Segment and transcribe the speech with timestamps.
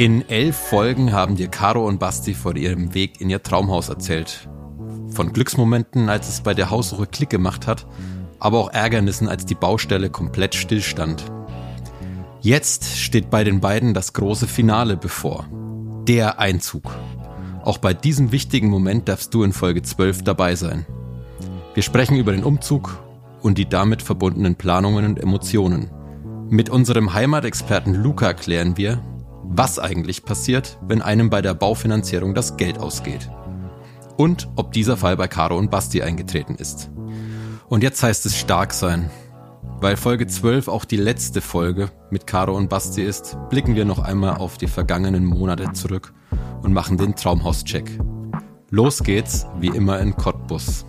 [0.00, 4.48] In elf Folgen haben dir Caro und Basti vor ihrem Weg in ihr Traumhaus erzählt.
[5.10, 7.86] Von Glücksmomenten, als es bei der Haussuche Klick gemacht hat,
[8.38, 11.30] aber auch Ärgernissen, als die Baustelle komplett stillstand.
[12.40, 15.46] Jetzt steht bei den beiden das große Finale bevor.
[16.08, 16.96] Der Einzug.
[17.62, 20.86] Auch bei diesem wichtigen Moment darfst du in Folge 12 dabei sein.
[21.74, 23.04] Wir sprechen über den Umzug
[23.42, 25.90] und die damit verbundenen Planungen und Emotionen.
[26.48, 29.02] Mit unserem Heimatexperten Luca klären wir,
[29.52, 33.28] was eigentlich passiert, wenn einem bei der Baufinanzierung das Geld ausgeht.
[34.16, 36.90] Und ob dieser Fall bei Caro und Basti eingetreten ist.
[37.68, 39.10] Und jetzt heißt es stark sein.
[39.80, 43.98] Weil Folge 12 auch die letzte Folge mit Caro und Basti ist, blicken wir noch
[43.98, 46.12] einmal auf die vergangenen Monate zurück
[46.62, 47.98] und machen den Traumhaus-Check.
[48.70, 50.84] Los geht's, wie immer in Cottbus.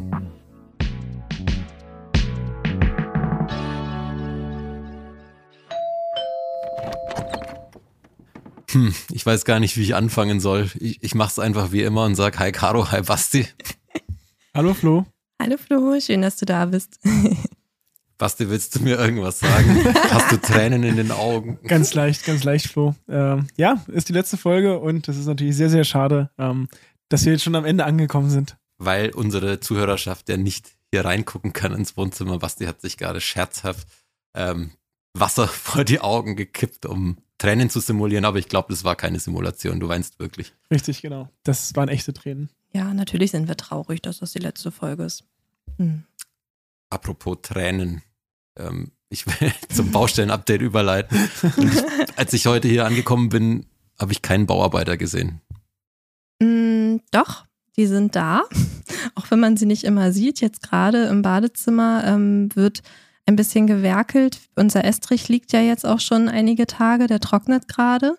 [8.72, 10.70] Hm, ich weiß gar nicht, wie ich anfangen soll.
[10.80, 13.48] Ich, ich mach's einfach wie immer und sag Hi Caro, hi Basti.
[14.54, 15.06] Hallo Flo.
[15.42, 17.00] Hallo Flo, schön, dass du da bist.
[18.18, 19.84] Basti, willst du mir irgendwas sagen?
[20.12, 21.58] Hast du Tränen in den Augen?
[21.68, 22.94] Ganz leicht, ganz leicht, Flo.
[23.10, 26.70] Ähm, ja, ist die letzte Folge und es ist natürlich sehr, sehr schade, ähm,
[27.10, 28.58] dass wir jetzt schon am Ende angekommen sind.
[28.78, 32.38] Weil unsere Zuhörerschaft ja nicht hier reingucken kann ins Wohnzimmer.
[32.38, 33.88] Basti hat sich gerade scherzhaft
[34.36, 34.70] ähm,
[35.14, 39.20] Wasser vor die Augen gekippt, um Tränen zu simulieren, aber ich glaube, das war keine
[39.20, 39.80] Simulation.
[39.80, 40.54] Du weinst wirklich.
[40.70, 41.28] Richtig, genau.
[41.42, 42.52] Das waren echte Tränen.
[42.72, 45.24] Ja, natürlich sind wir traurig, dass das die letzte Folge ist.
[45.78, 46.04] Hm.
[46.92, 48.04] Apropos Tränen.
[48.60, 51.18] Ähm, ich will zum Baustellen-Update überleiten.
[51.58, 51.84] Ich,
[52.16, 53.66] als ich heute hier angekommen bin,
[53.98, 55.42] habe ich keinen Bauarbeiter gesehen.
[56.40, 57.46] Mm, doch,
[57.76, 58.44] die sind da.
[59.16, 60.42] Auch wenn man sie nicht immer sieht.
[60.42, 62.84] Jetzt gerade im Badezimmer ähm, wird
[63.32, 64.40] ein bisschen gewerkelt.
[64.56, 68.18] Unser Estrich liegt ja jetzt auch schon einige Tage, der trocknet gerade.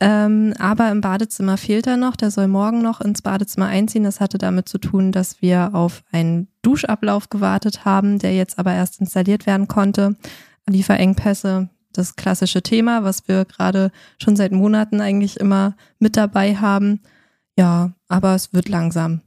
[0.00, 2.16] Ähm, aber im Badezimmer fehlt er noch.
[2.16, 4.04] Der soll morgen noch ins Badezimmer einziehen.
[4.04, 8.72] Das hatte damit zu tun, dass wir auf einen Duschablauf gewartet haben, der jetzt aber
[8.74, 10.16] erst installiert werden konnte.
[10.68, 17.00] Lieferengpässe, das klassische Thema, was wir gerade schon seit Monaten eigentlich immer mit dabei haben.
[17.56, 19.20] Ja, aber es wird langsam.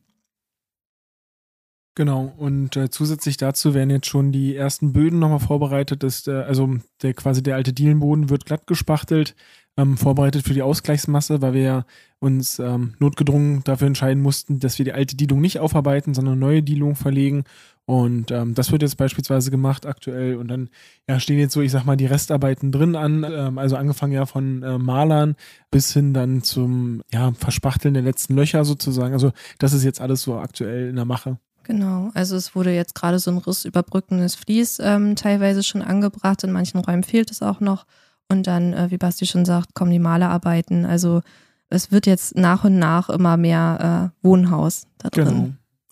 [1.98, 6.04] Genau, und äh, zusätzlich dazu werden jetzt schon die ersten Böden nochmal vorbereitet.
[6.04, 9.36] Ist, äh, also der quasi der alte Dielenboden wird glatt gespachtelt,
[9.78, 11.86] ähm, vorbereitet für die Ausgleichsmasse, weil wir ja
[12.20, 16.62] uns ähm, notgedrungen dafür entscheiden mussten, dass wir die alte Dielung nicht aufarbeiten, sondern neue
[16.62, 17.46] Dielung verlegen.
[17.86, 20.36] Und ähm, das wird jetzt beispielsweise gemacht aktuell.
[20.36, 20.70] Und dann
[21.10, 23.26] ja, stehen jetzt so, ich sag mal, die Restarbeiten drin an.
[23.28, 25.36] Ähm, also angefangen ja von äh, Malern
[25.72, 29.14] bis hin dann zum ja, Verspachteln der letzten Löcher sozusagen.
[29.14, 31.40] Also das ist jetzt alles so aktuell in der Mache.
[31.68, 36.54] Genau, also es wurde jetzt gerade so ein rissüberbrückendes Vlies ähm, teilweise schon angebracht, in
[36.54, 37.86] manchen Räumen fehlt es auch noch.
[38.30, 40.86] Und dann, äh, wie Basti schon sagt, kommen die Malerarbeiten.
[40.86, 41.24] Also
[41.70, 45.26] es wird jetzt nach und nach immer mehr äh, Wohnhaus da drin.
[45.26, 45.50] Genau.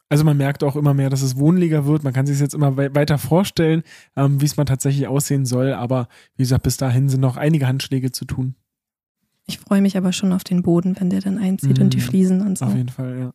[0.08, 2.06] Also man merkt auch immer mehr, dass es wohnlicher wird.
[2.06, 3.84] Man kann sich jetzt immer we weiter vorstellen,
[4.16, 5.74] ähm, wie es mal tatsächlich aussehen soll.
[5.74, 6.08] Aber
[6.38, 8.56] wie gesagt, bis dahin sind noch einige Handschläge zu tun.
[9.46, 11.98] Ich freue mich aber schon auf den Boden, wenn der dann einzieht mm, und die
[11.98, 12.02] mhm.
[12.02, 12.66] Fliesen und so.
[12.66, 13.34] Auf jeden Fall, ja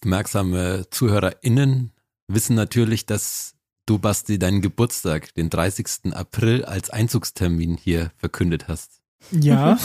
[0.00, 1.92] aufmerksame ZuhörerInnen
[2.28, 3.54] wissen natürlich, dass
[3.86, 6.14] du, Basti, deinen Geburtstag, den 30.
[6.14, 9.00] April, als Einzugstermin hier verkündet hast.
[9.30, 9.78] Ja,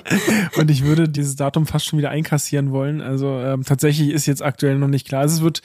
[0.56, 3.00] und ich würde dieses Datum fast schon wieder einkassieren wollen.
[3.00, 5.22] Also ähm, tatsächlich ist jetzt aktuell noch nicht klar.
[5.22, 5.62] Also es wird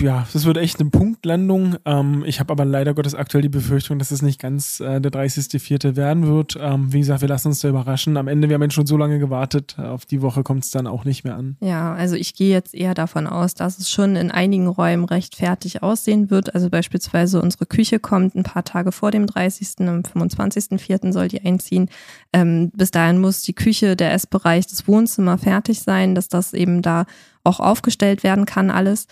[0.00, 1.76] ja, das wird echt eine Punktlandung.
[1.84, 5.12] Ähm, ich habe aber leider Gottes aktuell die Befürchtung, dass es nicht ganz äh, der
[5.12, 5.96] 30.04.
[5.96, 6.56] werden wird.
[6.60, 8.16] Ähm, wie gesagt, wir lassen uns da überraschen.
[8.16, 9.78] Am Ende, wir haben jetzt schon so lange gewartet.
[9.78, 11.56] Auf die Woche kommt es dann auch nicht mehr an.
[11.60, 15.36] Ja, also ich gehe jetzt eher davon aus, dass es schon in einigen Räumen recht
[15.36, 16.54] fertig aussehen wird.
[16.54, 19.86] Also beispielsweise unsere Küche kommt ein paar Tage vor dem 30.
[19.86, 21.12] Am 25.04.
[21.12, 21.88] soll die einziehen.
[22.32, 26.82] Ähm, bis dahin muss die Küche, der Essbereich, das Wohnzimmer fertig sein, dass das eben
[26.82, 27.06] da
[27.44, 29.06] auch aufgestellt werden kann, alles.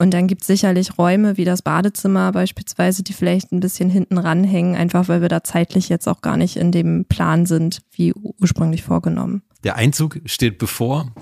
[0.00, 4.16] Und dann gibt es sicherlich Räume wie das Badezimmer beispielsweise, die vielleicht ein bisschen hinten
[4.16, 8.14] ranhängen, einfach weil wir da zeitlich jetzt auch gar nicht in dem Plan sind, wie
[8.14, 9.42] ursprünglich vorgenommen.
[9.62, 11.12] Der Einzug steht bevor.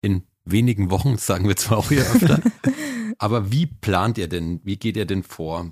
[0.00, 2.40] In wenigen Wochen, sagen wir zwar auch hier öfter.
[3.18, 4.62] Aber wie plant ihr denn?
[4.64, 5.70] Wie geht ihr denn vor?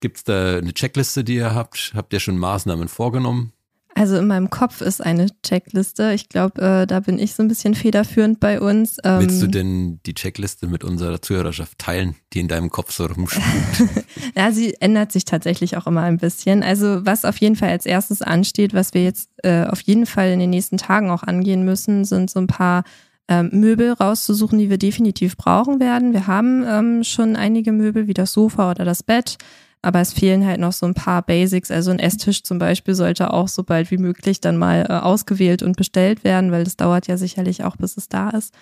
[0.00, 1.92] Gibt es da eine Checkliste, die ihr habt?
[1.94, 3.54] Habt ihr schon Maßnahmen vorgenommen?
[3.94, 6.12] Also in meinem Kopf ist eine Checkliste.
[6.14, 8.96] Ich glaube, äh, da bin ich so ein bisschen federführend bei uns.
[9.04, 13.04] Ähm, Willst du denn die Checkliste mit unserer Zuhörerschaft teilen, die in deinem Kopf so
[13.04, 13.44] rumspukt?
[14.36, 16.62] ja, sie ändert sich tatsächlich auch immer ein bisschen.
[16.62, 20.30] Also was auf jeden Fall als erstes ansteht, was wir jetzt äh, auf jeden Fall
[20.30, 22.84] in den nächsten Tagen auch angehen müssen, sind so ein paar
[23.28, 26.12] ähm, Möbel rauszusuchen, die wir definitiv brauchen werden.
[26.12, 29.36] Wir haben ähm, schon einige Möbel wie das Sofa oder das Bett.
[29.82, 31.70] Aber es fehlen halt noch so ein paar Basics.
[31.70, 35.62] Also ein Esstisch zum Beispiel sollte auch so bald wie möglich dann mal äh, ausgewählt
[35.62, 38.54] und bestellt werden, weil das dauert ja sicherlich auch, bis es da ist.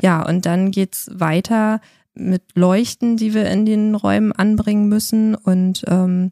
[0.00, 1.80] Ja, und dann geht's weiter
[2.14, 6.30] mit Leuchten, die wir in den Räumen anbringen müssen und ähm,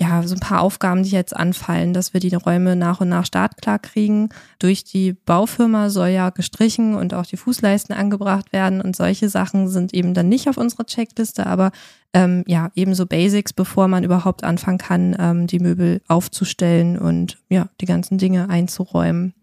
[0.00, 3.26] ja, so ein paar Aufgaben, die jetzt anfallen, dass wir die Räume nach und nach
[3.26, 4.28] startklar kriegen.
[4.60, 9.68] Durch die Baufirma soll ja gestrichen und auch die Fußleisten angebracht werden und solche Sachen
[9.68, 11.72] sind eben dann nicht auf unserer Checkliste, aber
[12.14, 17.68] ähm, ja, ebenso Basics, bevor man überhaupt anfangen kann, ähm, die Möbel aufzustellen und ja,
[17.80, 19.34] die ganzen Dinge einzuräumen.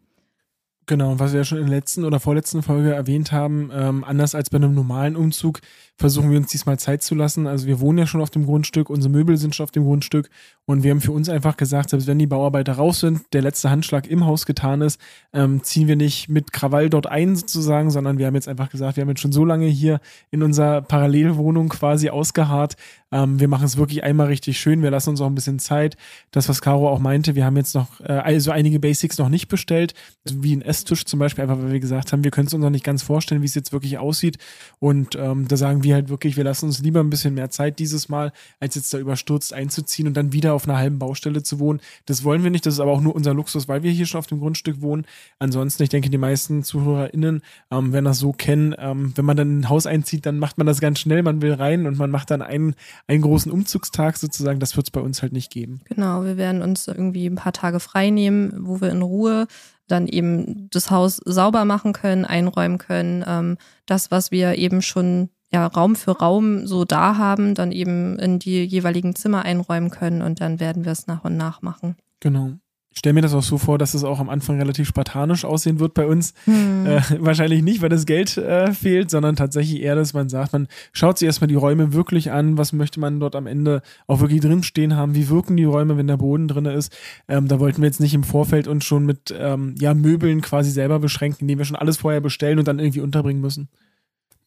[0.87, 4.35] Genau, was wir ja schon in der letzten oder vorletzten Folge erwähnt haben, ähm, anders
[4.35, 5.61] als bei einem normalen Umzug
[5.97, 7.47] versuchen wir uns diesmal Zeit zu lassen.
[7.47, 10.29] Also wir wohnen ja schon auf dem Grundstück, unsere Möbel sind schon auf dem Grundstück
[10.65, 13.69] und wir haben für uns einfach gesagt, selbst wenn die Bauarbeiter raus sind, der letzte
[13.69, 14.99] Handschlag im Haus getan ist,
[15.33, 18.97] ähm, ziehen wir nicht mit Krawall dort ein sozusagen, sondern wir haben jetzt einfach gesagt,
[18.97, 20.01] wir haben jetzt schon so lange hier
[20.31, 22.75] in unserer Parallelwohnung quasi ausgeharrt.
[23.11, 25.95] Ähm, wir machen es wirklich einmal richtig schön, wir lassen uns auch ein bisschen Zeit.
[26.31, 29.47] Das, was Caro auch meinte, wir haben jetzt noch äh, also einige Basics noch nicht
[29.47, 29.93] bestellt,
[30.25, 32.69] wie ein Esstisch zum Beispiel, einfach weil wir gesagt haben, wir können es uns noch
[32.69, 34.37] nicht ganz vorstellen, wie es jetzt wirklich aussieht.
[34.79, 37.79] Und ähm, da sagen wir halt wirklich, wir lassen uns lieber ein bisschen mehr Zeit
[37.79, 41.59] dieses Mal, als jetzt da überstürzt einzuziehen und dann wieder auf einer halben Baustelle zu
[41.59, 41.79] wohnen.
[42.07, 44.19] Das wollen wir nicht, das ist aber auch nur unser Luxus, weil wir hier schon
[44.19, 45.05] auf dem Grundstück wohnen.
[45.39, 47.41] Ansonsten, ich denke, die meisten ZuhörerInnen
[47.71, 48.75] ähm, werden das so kennen.
[48.77, 51.41] Ähm, wenn man dann in ein Haus einzieht, dann macht man das ganz schnell, man
[51.41, 52.75] will rein und man macht dann einen,
[53.07, 54.59] einen großen Umzugstag sozusagen.
[54.59, 55.79] Das wird es bei uns halt nicht geben.
[55.85, 59.47] Genau, wir werden uns irgendwie ein paar Tage frei nehmen, wo wir in Ruhe
[59.87, 63.23] dann eben das Haus sauber machen können, einräumen können.
[63.27, 68.17] Ähm, das, was wir eben schon ja, Raum für Raum so da haben, dann eben
[68.19, 71.95] in die jeweiligen Zimmer einräumen können und dann werden wir es nach und nach machen.
[72.19, 72.53] Genau.
[72.95, 75.81] Ich stelle mir das auch so vor, dass es auch am Anfang relativ spartanisch aussehen
[75.81, 76.33] wird bei uns.
[76.45, 76.85] Hm.
[76.85, 80.69] Äh, wahrscheinlich nicht, weil das Geld äh, fehlt, sondern tatsächlich eher, dass man sagt, man
[80.93, 84.39] schaut sich erstmal die Räume wirklich an, was möchte man dort am Ende auch wirklich
[84.39, 86.95] drinstehen haben, wie wirken die Räume, wenn der Boden drin ist.
[87.27, 90.71] Ähm, da wollten wir jetzt nicht im Vorfeld uns schon mit ähm, ja, Möbeln quasi
[90.71, 93.67] selber beschränken, indem wir schon alles vorher bestellen und dann irgendwie unterbringen müssen.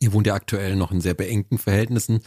[0.00, 2.20] Ihr wohnt ja aktuell noch in sehr beengten Verhältnissen.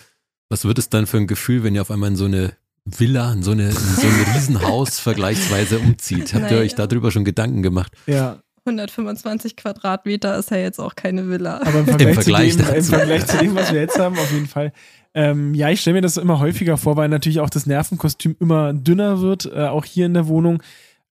[0.49, 2.53] Was wird es dann für ein Gefühl, wenn ihr auf einmal in so eine
[2.85, 6.33] Villa, in so, eine, in so ein Riesenhaus vergleichsweise umzieht?
[6.33, 6.59] Habt ihr naja.
[6.59, 7.91] euch darüber schon Gedanken gemacht?
[8.07, 8.41] Ja.
[8.65, 11.61] 125 Quadratmeter ist ja jetzt auch keine Villa.
[11.61, 14.19] Aber im Vergleich, Im Vergleich, zu, dem, im Vergleich zu dem, was wir jetzt haben,
[14.19, 14.71] auf jeden Fall.
[15.15, 18.71] Ähm, ja, ich stelle mir das immer häufiger vor, weil natürlich auch das Nervenkostüm immer
[18.73, 20.61] dünner wird, äh, auch hier in der Wohnung.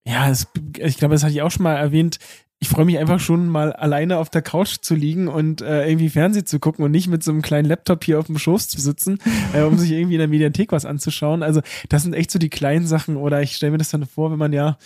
[0.07, 0.47] Ja, es,
[0.79, 2.19] ich glaube, das hatte ich auch schon mal erwähnt
[2.63, 6.11] ich freue mich einfach schon mal alleine auf der Couch zu liegen und äh, irgendwie
[6.11, 8.79] Fernsehen zu gucken und nicht mit so einem kleinen Laptop hier auf dem Schoß zu
[8.81, 9.19] sitzen,
[9.55, 11.43] äh, um sich irgendwie in der Mediathek was anzuschauen.
[11.43, 14.31] Also das sind echt so die kleinen Sachen oder ich stelle mir das dann vor,
[14.31, 14.77] wenn man ja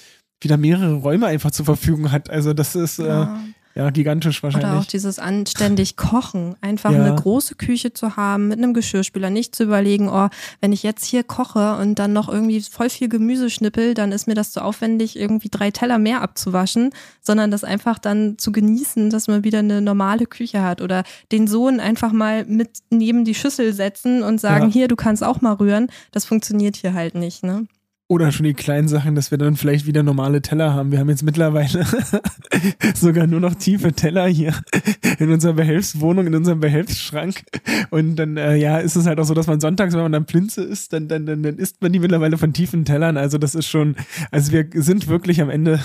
[0.40, 2.30] wieder mehrere Räume einfach zur Verfügung hat.
[2.30, 3.26] Also das ist äh,
[3.74, 3.90] ja.
[3.90, 4.70] Gigantisch wahrscheinlich.
[4.70, 6.54] Oder auch dieses anständig Kochen.
[6.60, 7.04] Einfach ja.
[7.04, 9.30] eine große Küche zu haben mit einem Geschirrspüler.
[9.30, 10.28] Nicht zu überlegen, oh,
[10.60, 14.26] wenn ich jetzt hier koche und dann noch irgendwie voll viel Gemüse schnippel, dann ist
[14.26, 16.90] mir das zu so aufwendig, irgendwie drei Teller mehr abzuwaschen,
[17.20, 20.80] sondern das einfach dann zu genießen, dass man wieder eine normale Küche hat.
[20.80, 24.72] Oder den Sohn einfach mal mit neben die Schüssel setzen und sagen, ja.
[24.72, 25.88] hier, du kannst auch mal rühren.
[26.12, 27.66] Das funktioniert hier halt nicht, ne?
[28.06, 30.92] Oder schon die kleinen Sachen, dass wir dann vielleicht wieder normale Teller haben.
[30.92, 31.86] Wir haben jetzt mittlerweile
[32.94, 34.52] sogar nur noch tiefe Teller hier
[35.18, 37.44] in unserer Behelfswohnung, in unserem Behelfsschrank.
[37.88, 40.26] Und dann, äh, ja, ist es halt auch so, dass man sonntags, wenn man dann
[40.26, 43.16] Plinze isst, dann, dann, dann, dann isst man die mittlerweile von tiefen Tellern.
[43.16, 43.96] Also das ist schon,
[44.30, 45.80] also wir sind wirklich am Ende.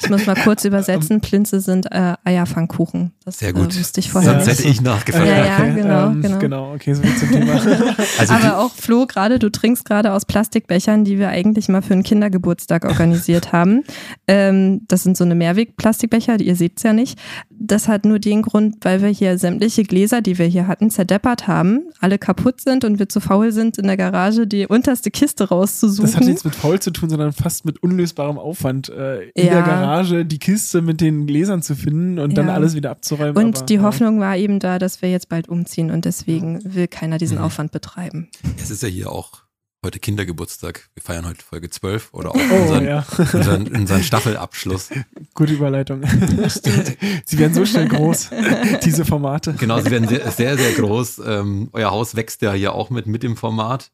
[0.00, 1.20] ich muss mal kurz übersetzen.
[1.20, 3.10] Plinze sind äh, Eierpfannkuchen.
[3.24, 3.74] Das Sehr gut.
[3.74, 5.26] Äh, wusste ich vorher Sonst hätte ich nachgefragt.
[5.26, 6.38] Ja, ja, genau, ähm, genau.
[6.38, 7.60] Genau, okay, so viel zum Thema.
[8.18, 11.82] Also Aber auch Flo, gerade du trinkst gerade aus Plastikbechern, die wir eigentlich eigentlich mal
[11.82, 13.82] für einen Kindergeburtstag organisiert haben.
[14.28, 17.18] Ähm, das sind so eine Mehrweg-Plastikbecher, ihr seht es ja nicht.
[17.50, 21.48] Das hat nur den Grund, weil wir hier sämtliche Gläser, die wir hier hatten, zerdeppert
[21.48, 25.48] haben, alle kaputt sind und wir zu faul sind, in der Garage die unterste Kiste
[25.48, 26.10] rauszusuchen.
[26.10, 29.54] Das hat nichts mit faul zu tun, sondern fast mit unlösbarem Aufwand, äh, in ja.
[29.54, 32.36] der Garage die Kiste mit den Gläsern zu finden und ja.
[32.36, 33.36] dann alles wieder abzuräumen.
[33.36, 36.88] Und aber, die Hoffnung war eben da, dass wir jetzt bald umziehen und deswegen will
[36.88, 37.44] keiner diesen mhm.
[37.44, 38.28] Aufwand betreiben.
[38.58, 39.45] Es ist ja hier auch
[39.84, 40.88] heute Kindergeburtstag.
[40.94, 43.06] Wir feiern heute Folge 12 oder auch oh, unseren, ja.
[43.18, 44.90] unseren, unseren Staffelabschluss.
[45.34, 46.02] Gute Überleitung.
[47.24, 48.30] sie werden so schnell groß,
[48.84, 49.54] diese Formate.
[49.54, 51.20] Genau, sie werden sehr, sehr, sehr groß.
[51.26, 53.90] Ähm, euer Haus wächst ja hier auch mit, mit dem Format.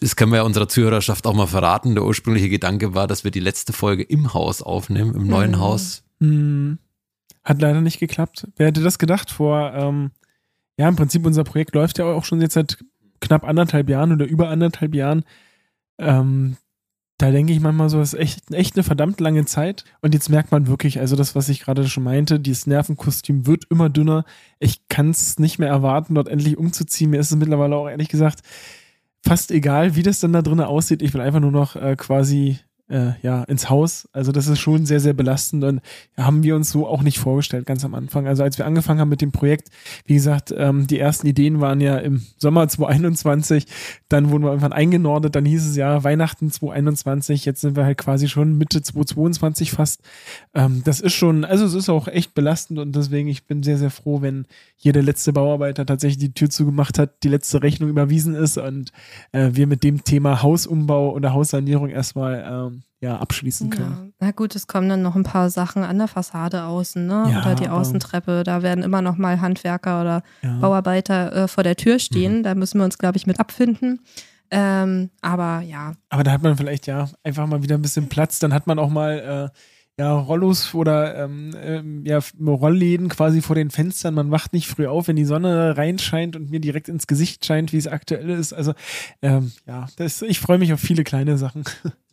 [0.00, 1.94] Das können wir ja unserer Zuhörerschaft auch mal verraten.
[1.94, 5.58] Der ursprüngliche Gedanke war, dass wir die letzte Folge im Haus aufnehmen, im neuen mhm.
[5.60, 6.02] Haus.
[6.18, 6.78] Mhm.
[7.44, 8.48] Hat leider nicht geklappt.
[8.56, 10.10] Wer hätte das gedacht vor, ähm,
[10.78, 12.78] ja, im Prinzip unser Projekt läuft ja auch schon jetzt seit
[13.24, 15.24] knapp anderthalb Jahren oder über anderthalb Jahren.
[15.98, 16.56] Ähm,
[17.18, 19.84] da denke ich manchmal so, das ist echt, echt eine verdammt lange Zeit.
[20.00, 23.64] Und jetzt merkt man wirklich, also das, was ich gerade schon meinte, dieses Nervenkostüm wird
[23.70, 24.24] immer dünner.
[24.58, 27.10] Ich kann es nicht mehr erwarten, dort endlich umzuziehen.
[27.10, 28.42] Mir ist es mittlerweile auch ehrlich gesagt
[29.24, 31.02] fast egal, wie das dann da drinnen aussieht.
[31.02, 34.08] Ich will einfach nur noch äh, quasi äh, ja, ins Haus.
[34.12, 35.80] Also das ist schon sehr, sehr belastend und
[36.16, 38.26] haben wir uns so auch nicht vorgestellt ganz am Anfang.
[38.26, 39.68] Also als wir angefangen haben mit dem Projekt,
[40.04, 43.66] wie gesagt, ähm, die ersten Ideen waren ja im Sommer 2021,
[44.08, 47.98] dann wurden wir irgendwann eingenordet, dann hieß es ja Weihnachten 2021, jetzt sind wir halt
[47.98, 50.02] quasi schon Mitte 2022 fast.
[50.54, 53.78] Ähm, das ist schon, also es ist auch echt belastend und deswegen, ich bin sehr,
[53.78, 57.88] sehr froh, wenn hier der letzte Bauarbeiter tatsächlich die Tür zugemacht hat, die letzte Rechnung
[57.88, 58.92] überwiesen ist und
[59.32, 62.73] äh, wir mit dem Thema Hausumbau oder Haussanierung erstmal ähm,
[63.04, 64.14] ja, abschließen können.
[64.18, 64.26] Ja.
[64.26, 67.28] Na gut, es kommen dann noch ein paar Sachen an der Fassade außen, ne?
[67.30, 68.44] Ja, oder die Außentreppe.
[68.44, 70.58] Da werden immer noch mal Handwerker oder ja.
[70.58, 72.38] Bauarbeiter äh, vor der Tür stehen.
[72.38, 72.42] Mhm.
[72.42, 74.00] Da müssen wir uns, glaube ich, mit abfinden.
[74.50, 75.92] Ähm, aber ja.
[76.08, 78.38] Aber da hat man vielleicht ja einfach mal wieder ein bisschen Platz.
[78.38, 79.58] Dann hat man auch mal äh,
[79.98, 84.14] ja, Rollos oder ähm, ähm, ja, Rollläden quasi vor den Fenstern.
[84.14, 87.72] Man wacht nicht früh auf, wenn die Sonne reinscheint und mir direkt ins Gesicht scheint,
[87.74, 88.54] wie es aktuell ist.
[88.54, 88.72] Also
[89.20, 91.64] ähm, ja, das, ich freue mich auf viele kleine Sachen.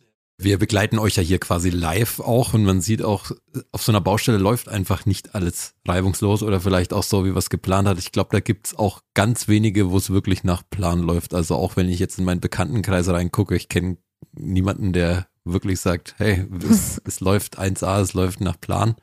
[0.42, 3.30] Wir begleiten euch ja hier quasi live auch und man sieht auch,
[3.70, 7.50] auf so einer Baustelle läuft einfach nicht alles reibungslos oder vielleicht auch so, wie was
[7.50, 7.98] geplant hat.
[7.98, 11.34] Ich glaube, da gibt's auch ganz wenige, wo es wirklich nach Plan läuft.
[11.34, 13.98] Also auch wenn ich jetzt in meinen Bekanntenkreis reingucke, ich kenne
[14.32, 18.96] niemanden, der wirklich sagt, hey, es, es läuft 1A, es läuft nach Plan.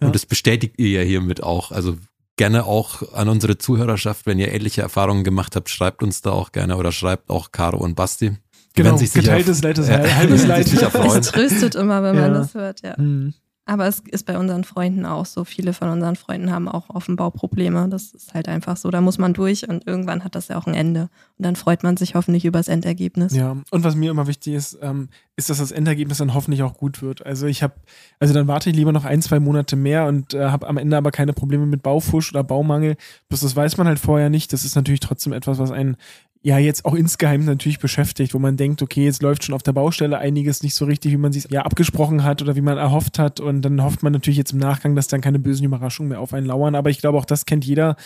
[0.00, 0.06] Ja.
[0.06, 1.72] Und das bestätigt ihr ja hiermit auch.
[1.72, 1.96] Also
[2.36, 6.52] gerne auch an unsere Zuhörerschaft, wenn ihr ähnliche Erfahrungen gemacht habt, schreibt uns da auch
[6.52, 8.38] gerne oder schreibt auch Caro und Basti.
[8.74, 10.66] Genau, geteiltes Leid ist äh, halbes Leid.
[11.20, 12.94] Es tröstet immer, wenn man das hört, ja.
[12.96, 13.34] Mhm.
[13.70, 15.44] Aber es ist bei unseren Freunden auch so.
[15.44, 17.88] Viele von unseren Freunden haben auch auf dem Bau Probleme.
[17.88, 18.90] Das ist halt einfach so.
[18.90, 21.02] Da muss man durch und irgendwann hat das ja auch ein Ende.
[21.38, 23.32] Und dann freut man sich hoffentlich über das Endergebnis.
[23.32, 26.74] Ja, und was mir immer wichtig ist, ähm, ist, dass das Endergebnis dann hoffentlich auch
[26.74, 27.24] gut wird.
[27.24, 27.74] Also ich habe,
[28.18, 30.96] also dann warte ich lieber noch ein, zwei Monate mehr und äh, habe am Ende
[30.96, 32.96] aber keine Probleme mit Baufusch oder Baumangel.
[33.28, 34.52] Bloß das weiß man halt vorher nicht.
[34.52, 35.96] Das ist natürlich trotzdem etwas, was einen
[36.42, 39.74] ja jetzt auch insgeheim natürlich beschäftigt, wo man denkt, okay, jetzt läuft schon auf der
[39.74, 43.18] Baustelle einiges nicht so richtig, wie man sich ja abgesprochen hat oder wie man erhofft
[43.18, 46.20] hat und dann hofft man natürlich jetzt im Nachgang, dass dann keine bösen Überraschungen mehr
[46.20, 47.96] auf einen lauern, aber ich glaube auch das kennt jeder,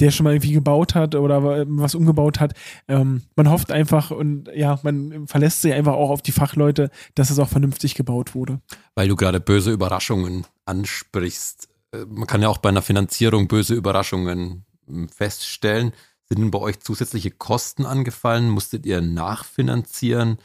[0.00, 2.54] der schon mal irgendwie gebaut hat oder was umgebaut hat.
[2.88, 7.30] Ähm, man hofft einfach und ja, man verlässt sich einfach auch auf die Fachleute, dass
[7.30, 8.60] es auch vernünftig gebaut wurde.
[8.96, 11.68] Weil du gerade böse Überraschungen ansprichst.
[11.92, 15.92] Äh, man kann ja auch bei einer Finanzierung böse Überraschungen hm, feststellen.
[16.28, 18.50] Sind bei euch zusätzliche Kosten angefallen?
[18.50, 20.38] Musstet ihr nachfinanzieren?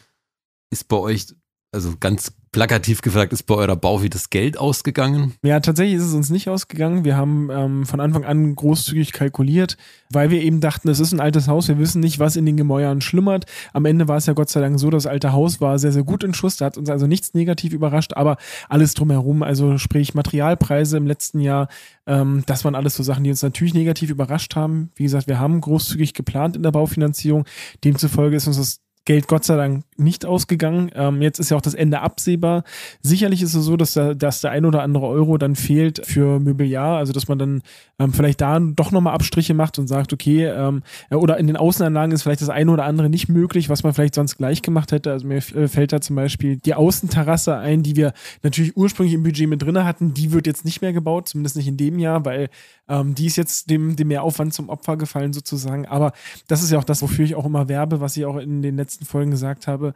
[0.72, 1.28] Ist bei euch,
[1.72, 5.34] also ganz plakativ gefragt, ist bei eurer Bauwie das Geld ausgegangen?
[5.44, 7.04] Ja, tatsächlich ist es uns nicht ausgegangen.
[7.04, 9.78] Wir haben ähm, von Anfang an großzügig kalkuliert,
[10.12, 12.58] weil wir eben dachten, es ist ein altes Haus, wir wissen nicht, was in den
[12.58, 13.46] Gemäuern schlummert.
[13.74, 16.04] Am Ende war es ja Gott sei Dank so, das alte Haus war sehr, sehr
[16.04, 18.38] gut in Schuss, da hat uns also nichts negativ überrascht, aber
[18.68, 21.68] alles drumherum, also sprich Materialpreise im letzten Jahr,
[22.08, 24.92] ähm, das waren alles so Sachen, die uns natürlich negativ überrascht haben.
[24.96, 27.46] Wie gesagt, wir haben großzügig geplant in der Baufinanzierung,
[27.84, 30.92] demzufolge ist uns das Geld Gott sei Dank nicht ausgegangen.
[30.96, 32.64] Ähm, jetzt ist ja auch das Ende absehbar.
[33.02, 36.40] Sicherlich ist es so, dass, da, dass der ein oder andere Euro dann fehlt für
[36.40, 37.62] Möbeljahr, also dass man dann
[38.00, 42.14] ähm, vielleicht da doch nochmal Abstriche macht und sagt, okay, ähm, oder in den Außenanlagen
[42.14, 45.12] ist vielleicht das eine oder andere nicht möglich, was man vielleicht sonst gleich gemacht hätte.
[45.12, 48.14] Also mir äh, fällt da zum Beispiel die Außenterrasse ein, die wir
[48.44, 50.14] natürlich ursprünglich im Budget mit drin hatten.
[50.14, 52.50] Die wird jetzt nicht mehr gebaut, zumindest nicht in dem Jahr, weil
[52.88, 55.86] ähm, die ist jetzt dem, dem Mehraufwand zum Opfer gefallen sozusagen.
[55.86, 56.14] Aber
[56.48, 58.78] das ist ja auch das, wofür ich auch immer werbe, was ich auch in den
[58.78, 59.89] letzten Folgen gesagt habe.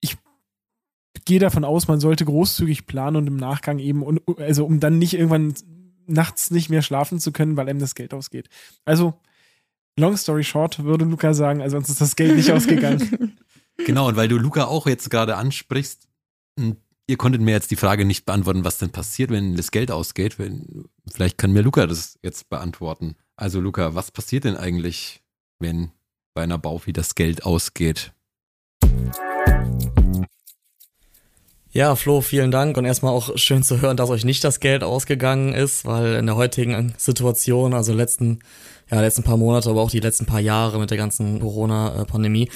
[0.00, 0.16] Ich
[1.24, 4.04] gehe davon aus, man sollte großzügig planen und im Nachgang eben,
[4.38, 5.54] also um dann nicht irgendwann
[6.06, 8.48] nachts nicht mehr schlafen zu können, weil einem das Geld ausgeht.
[8.84, 9.14] Also,
[9.96, 13.38] long story short, würde Luca sagen, also uns ist das Geld nicht ausgegangen.
[13.86, 16.06] Genau, und weil du Luca auch jetzt gerade ansprichst,
[17.06, 20.38] ihr konntet mir jetzt die Frage nicht beantworten, was denn passiert, wenn das Geld ausgeht.
[20.38, 23.16] Wenn, vielleicht kann mir Luca das jetzt beantworten.
[23.36, 25.22] Also Luca, was passiert denn eigentlich,
[25.58, 25.90] wenn
[26.34, 28.12] bei einer Baufi das Geld ausgeht?
[31.72, 34.82] Ja, Flo, vielen Dank und erstmal auch schön zu hören, dass euch nicht das Geld
[34.82, 38.40] ausgegangen ist, weil in der heutigen Situation, also letzten,
[38.90, 42.48] ja, letzten paar Monate, aber auch die letzten paar Jahre mit der ganzen Corona-Pandemie,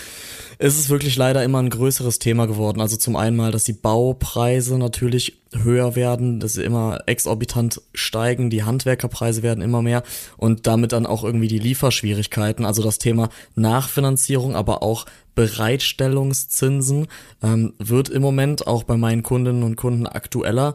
[0.59, 2.81] ist es wirklich leider immer ein größeres Thema geworden.
[2.81, 8.51] Also zum einen mal, dass die Baupreise natürlich höher werden, dass sie immer exorbitant steigen,
[8.51, 10.03] die Handwerkerpreise werden immer mehr
[10.37, 17.09] und damit dann auch irgendwie die Lieferschwierigkeiten, also das Thema Nachfinanzierung, aber auch Bereitstellungszinsen
[17.43, 20.75] ähm, wird im Moment auch bei meinen Kundinnen und Kunden aktueller.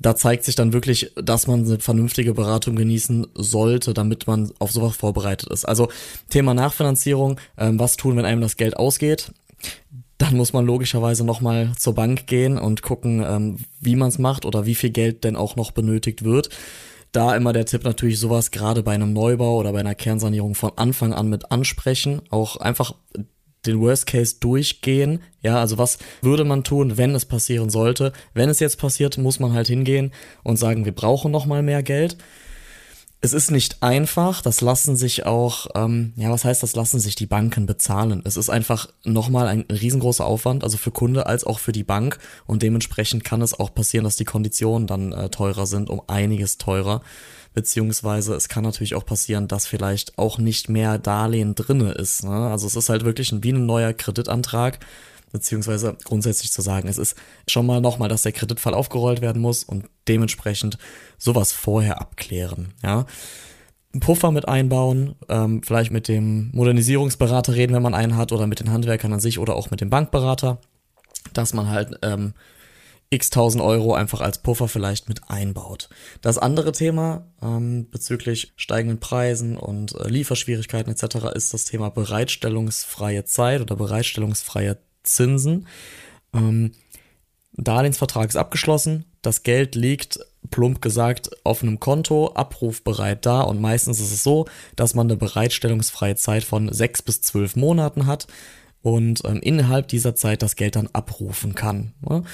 [0.00, 4.72] Da zeigt sich dann wirklich, dass man eine vernünftige Beratung genießen sollte, damit man auf
[4.72, 5.64] sowas vorbereitet ist.
[5.64, 5.88] Also
[6.28, 9.32] Thema Nachfinanzierung, ähm, was tun, wenn einem das Geld ausgeht?
[10.18, 14.44] Dann muss man logischerweise nochmal zur Bank gehen und gucken, ähm, wie man es macht
[14.44, 16.50] oder wie viel Geld denn auch noch benötigt wird
[17.14, 20.72] da immer der Tipp natürlich sowas gerade bei einem Neubau oder bei einer Kernsanierung von
[20.76, 22.22] Anfang an mit ansprechen.
[22.30, 22.94] Auch einfach
[23.66, 25.20] den Worst Case durchgehen.
[25.42, 28.12] Ja, also was würde man tun, wenn es passieren sollte?
[28.32, 31.82] Wenn es jetzt passiert, muss man halt hingehen und sagen, wir brauchen noch mal mehr
[31.82, 32.16] Geld.
[33.24, 37.14] Es ist nicht einfach, das lassen sich auch, ähm, ja, was heißt, das lassen sich
[37.14, 38.20] die Banken bezahlen.
[38.26, 42.18] Es ist einfach nochmal ein riesengroßer Aufwand, also für Kunde als auch für die Bank
[42.44, 46.58] und dementsprechend kann es auch passieren, dass die Konditionen dann äh, teurer sind, um einiges
[46.58, 47.00] teurer
[47.54, 52.24] beziehungsweise es kann natürlich auch passieren, dass vielleicht auch nicht mehr Darlehen drinne ist.
[52.24, 52.30] Ne?
[52.30, 54.80] Also es ist halt wirklich ein, wie ein neuer Kreditantrag,
[55.32, 57.16] beziehungsweise grundsätzlich zu sagen, es ist
[57.48, 60.78] schon mal nochmal, dass der Kreditfall aufgerollt werden muss und dementsprechend
[61.16, 62.74] sowas vorher abklären.
[62.82, 63.06] Ja.
[64.00, 68.58] Puffer mit einbauen, ähm, vielleicht mit dem Modernisierungsberater reden, wenn man einen hat, oder mit
[68.58, 70.58] den Handwerkern an sich oder auch mit dem Bankberater,
[71.32, 72.34] dass man halt ähm,
[73.14, 75.88] x tausend Euro einfach als Puffer vielleicht mit einbaut.
[76.20, 81.34] Das andere Thema ähm, bezüglich steigenden Preisen und äh, Lieferschwierigkeiten etc.
[81.34, 85.66] ist das Thema bereitstellungsfreie Zeit oder bereitstellungsfreie Zinsen.
[86.34, 86.72] Ähm,
[87.56, 90.18] Darlehensvertrag ist abgeschlossen, das Geld liegt
[90.50, 95.16] plump gesagt auf einem Konto abrufbereit da und meistens ist es so, dass man eine
[95.16, 98.26] bereitstellungsfreie Zeit von sechs bis zwölf Monaten hat
[98.82, 101.94] und ähm, innerhalb dieser Zeit das Geld dann abrufen kann.
[102.02, 102.24] Ne?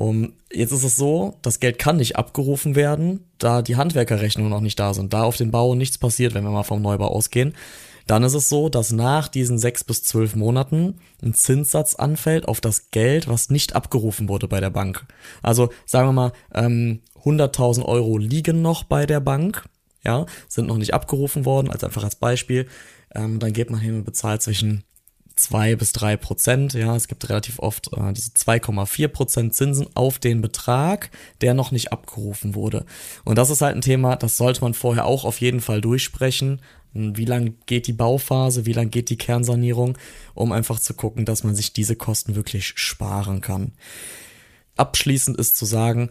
[0.00, 4.62] Um, jetzt ist es so, das Geld kann nicht abgerufen werden, da die Handwerkerrechnungen noch
[4.62, 7.54] nicht da sind, da auf dem Bau nichts passiert, wenn wir mal vom Neubau ausgehen.
[8.06, 12.62] Dann ist es so, dass nach diesen sechs bis zwölf Monaten ein Zinssatz anfällt auf
[12.62, 15.06] das Geld, was nicht abgerufen wurde bei der Bank.
[15.42, 19.68] Also sagen wir mal, ähm, 100.000 Euro liegen noch bei der Bank,
[20.02, 22.66] ja, sind noch nicht abgerufen worden, als einfach als Beispiel.
[23.14, 24.82] Ähm, dann geht man hin und bezahlt zwischen
[25.40, 26.74] zwei bis drei Prozent.
[26.74, 31.70] Ja, es gibt relativ oft äh, diese 2,4 Prozent Zinsen auf den Betrag, der noch
[31.72, 32.84] nicht abgerufen wurde.
[33.24, 36.60] Und das ist halt ein Thema, das sollte man vorher auch auf jeden Fall durchsprechen.
[36.92, 38.66] Wie lang geht die Bauphase?
[38.66, 39.96] Wie lang geht die Kernsanierung?
[40.34, 43.72] Um einfach zu gucken, dass man sich diese Kosten wirklich sparen kann.
[44.76, 46.08] Abschließend ist zu sagen,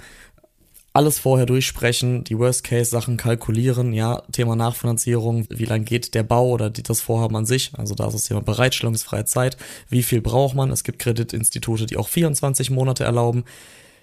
[0.99, 6.69] alles vorher durchsprechen, die Worst-Case-Sachen kalkulieren, ja, Thema Nachfinanzierung, wie lang geht der Bau oder
[6.69, 9.55] das Vorhaben an sich, also da ist das Thema bereitstellungsfreie Zeit,
[9.87, 13.45] wie viel braucht man, es gibt Kreditinstitute, die auch 24 Monate erlauben,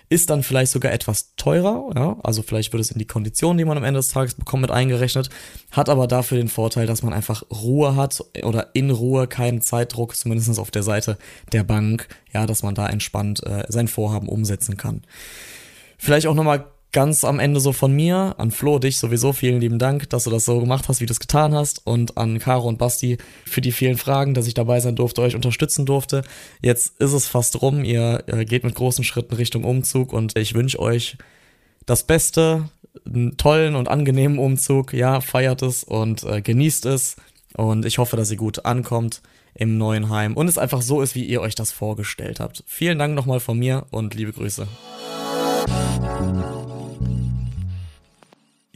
[0.08, 3.66] ist dann vielleicht sogar etwas teurer, ja, also vielleicht wird es in die Konditionen, die
[3.66, 5.28] man am Ende des Tages bekommt, mit eingerechnet,
[5.72, 10.16] hat aber dafür den Vorteil, dass man einfach Ruhe hat oder in Ruhe keinen Zeitdruck,
[10.16, 11.18] zumindest auf der Seite
[11.52, 15.02] der Bank, ja, dass man da entspannt äh, sein Vorhaben umsetzen kann.
[15.98, 19.78] Vielleicht auch nochmal ganz am Ende so von mir, an Flo, dich sowieso vielen lieben
[19.78, 22.66] Dank, dass du das so gemacht hast, wie du es getan hast und an Caro
[22.66, 26.22] und Basti für die vielen Fragen, dass ich dabei sein durfte, euch unterstützen durfte.
[26.62, 30.54] Jetzt ist es fast rum, ihr, ihr geht mit großen Schritten Richtung Umzug und ich
[30.54, 31.18] wünsche euch
[31.84, 32.68] das Beste,
[33.04, 37.16] einen tollen und angenehmen Umzug, ja, feiert es und äh, genießt es
[37.54, 39.20] und ich hoffe, dass ihr gut ankommt
[39.54, 42.64] im neuen Heim und es einfach so ist, wie ihr euch das vorgestellt habt.
[42.66, 44.66] Vielen Dank nochmal von mir und liebe Grüße.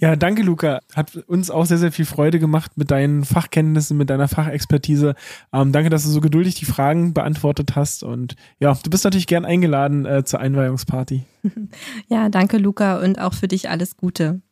[0.01, 0.81] Ja, danke, Luca.
[0.95, 5.15] Hat uns auch sehr, sehr viel Freude gemacht mit deinen Fachkenntnissen, mit deiner Fachexpertise.
[5.53, 8.03] Ähm, danke, dass du so geduldig die Fragen beantwortet hast.
[8.03, 11.25] Und ja, du bist natürlich gern eingeladen äh, zur Einweihungsparty.
[12.09, 14.43] Ja, danke, Luca, und auch für dich alles Gute.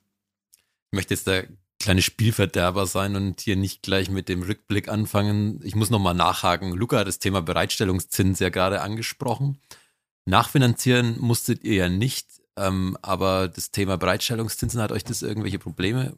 [0.91, 1.45] Ich möchte jetzt der
[1.81, 5.61] kleine Spielverderber sein und hier nicht gleich mit dem Rückblick anfangen.
[5.63, 6.73] Ich muss nochmal nachhaken.
[6.73, 9.59] Luca hat das Thema Bereitstellungszins ja gerade angesprochen.
[10.25, 12.27] Nachfinanzieren musstet ihr ja nicht.
[12.59, 16.17] Ähm, aber das Thema Bereitstellungszinsen, hat euch das irgendwelche Probleme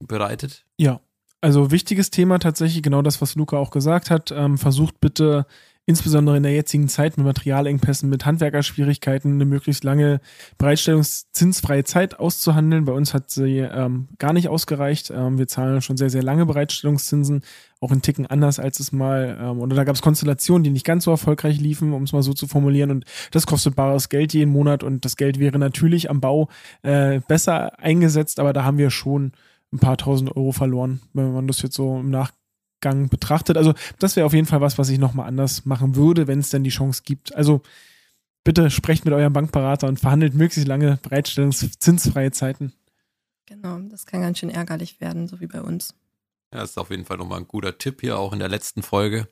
[0.00, 0.64] bereitet?
[0.78, 1.00] Ja,
[1.40, 4.30] also wichtiges Thema tatsächlich, genau das, was Luca auch gesagt hat.
[4.30, 5.46] Ähm, versucht bitte
[5.84, 10.20] insbesondere in der jetzigen Zeit mit Materialengpässen, mit Handwerkerschwierigkeiten eine möglichst lange
[10.56, 12.84] Bereitstellungszinsfreie Zeit auszuhandeln.
[12.84, 15.10] Bei uns hat sie ähm, gar nicht ausgereicht.
[15.10, 17.42] Ähm, wir zahlen schon sehr, sehr lange Bereitstellungszinsen,
[17.80, 20.86] auch in Ticken anders als es mal, ähm, oder da gab es Konstellationen, die nicht
[20.86, 22.92] ganz so erfolgreich liefen, um es mal so zu formulieren.
[22.92, 26.48] Und das kostet bares Geld jeden Monat und das Geld wäre natürlich am Bau
[26.82, 29.32] äh, besser eingesetzt, aber da haben wir schon
[29.72, 32.41] ein paar tausend Euro verloren, wenn man das jetzt so im Nachgang
[32.82, 33.56] Gang betrachtet.
[33.56, 36.50] Also das wäre auf jeden Fall was, was ich nochmal anders machen würde, wenn es
[36.50, 37.34] denn die Chance gibt.
[37.34, 37.62] Also
[38.44, 42.74] bitte sprecht mit eurem Bankberater und verhandelt möglichst lange bereitstellungszinsfreie Zeiten.
[43.46, 45.94] Genau, das kann ganz schön ärgerlich werden, so wie bei uns.
[46.52, 48.82] Ja, das ist auf jeden Fall nochmal ein guter Tipp hier auch in der letzten
[48.82, 49.28] Folge.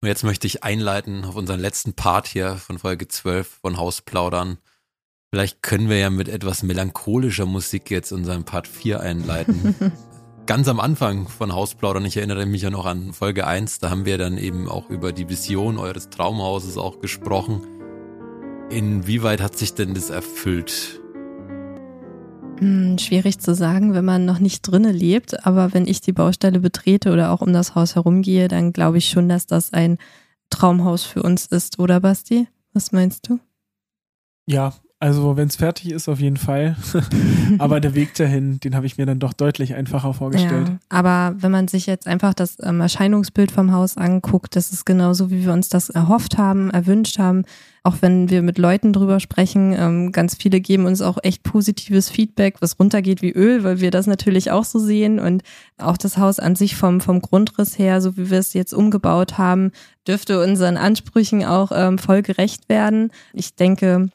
[0.00, 4.58] Und jetzt möchte ich einleiten auf unseren letzten Part hier von Folge 12 von Hausplaudern.
[5.30, 9.74] Vielleicht können wir ja mit etwas melancholischer Musik jetzt unseren Part 4 einleiten.
[10.48, 14.06] ganz am Anfang von Hausplaudern, ich erinnere mich ja noch an Folge 1, da haben
[14.06, 17.60] wir dann eben auch über die Vision eures Traumhauses auch gesprochen.
[18.70, 21.02] Inwieweit hat sich denn das erfüllt?
[22.60, 26.60] Hm, schwierig zu sagen, wenn man noch nicht drinne lebt, aber wenn ich die Baustelle
[26.60, 29.98] betrete oder auch um das Haus herumgehe, dann glaube ich schon, dass das ein
[30.48, 32.48] Traumhaus für uns ist, oder Basti?
[32.72, 33.38] Was meinst du?
[34.46, 36.76] Ja, also wenn es fertig ist, auf jeden Fall.
[37.58, 40.68] aber der Weg dahin, den habe ich mir dann doch deutlich einfacher vorgestellt.
[40.68, 44.84] Ja, aber wenn man sich jetzt einfach das ähm, Erscheinungsbild vom Haus anguckt, das ist
[44.84, 47.44] genauso, wie wir uns das erhofft haben, erwünscht haben.
[47.84, 52.10] Auch wenn wir mit Leuten drüber sprechen, ähm, ganz viele geben uns auch echt positives
[52.10, 55.20] Feedback, was runtergeht wie Öl, weil wir das natürlich auch so sehen.
[55.20, 55.44] Und
[55.78, 59.38] auch das Haus an sich vom, vom Grundriss her, so wie wir es jetzt umgebaut
[59.38, 59.70] haben,
[60.08, 63.12] dürfte unseren Ansprüchen auch ähm, voll gerecht werden.
[63.32, 64.10] Ich denke,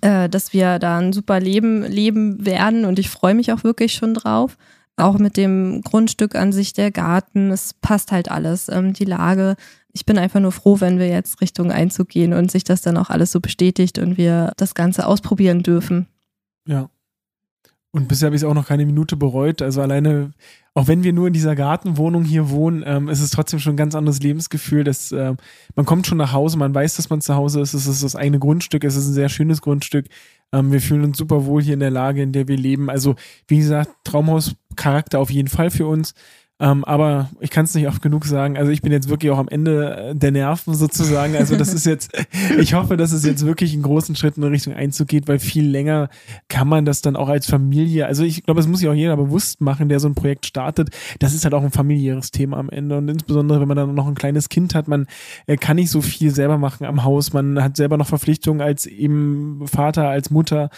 [0.00, 3.94] äh, dass wir da ein super Leben leben werden und ich freue mich auch wirklich
[3.94, 4.56] schon drauf.
[4.96, 9.56] Auch mit dem Grundstück an sich, der Garten, es passt halt alles, ähm, die Lage.
[9.92, 12.96] Ich bin einfach nur froh, wenn wir jetzt Richtung Einzug gehen und sich das dann
[12.96, 16.06] auch alles so bestätigt und wir das Ganze ausprobieren dürfen.
[16.66, 16.88] Ja.
[17.90, 19.60] Und bisher habe ich es auch noch keine Minute bereut.
[19.60, 20.32] Also alleine,
[20.74, 23.78] auch wenn wir nur in dieser Gartenwohnung hier wohnen, ähm, ist es trotzdem schon ein
[23.78, 24.84] ganz anderes Lebensgefühl.
[24.84, 25.34] Dass, äh,
[25.74, 27.74] man kommt schon nach Hause, man weiß, dass man zu Hause ist.
[27.74, 30.06] Es ist das eigene Grundstück, es ist ein sehr schönes Grundstück.
[30.52, 32.88] Ähm, wir fühlen uns super wohl hier in der Lage, in der wir leben.
[32.88, 33.16] Also,
[33.48, 36.14] wie gesagt, Traumhaus-Charakter auf jeden Fall für uns.
[36.62, 38.56] Ähm, aber ich kann es nicht oft genug sagen.
[38.56, 41.34] Also ich bin jetzt wirklich auch am Ende äh, der Nerven sozusagen.
[41.34, 42.12] Also das ist jetzt,
[42.58, 45.66] ich hoffe, dass es jetzt wirklich in großen Schritten in Richtung Einzug geht, weil viel
[45.66, 46.08] länger
[46.46, 48.06] kann man das dann auch als Familie.
[48.06, 50.90] Also ich glaube, es muss sich auch jeder bewusst machen, der so ein Projekt startet.
[51.18, 52.96] Das ist halt auch ein familiäres Thema am Ende.
[52.96, 55.08] Und insbesondere, wenn man dann noch ein kleines Kind hat, man
[55.48, 57.32] äh, kann nicht so viel selber machen am Haus.
[57.32, 60.70] Man hat selber noch Verpflichtungen als eben Vater, als Mutter.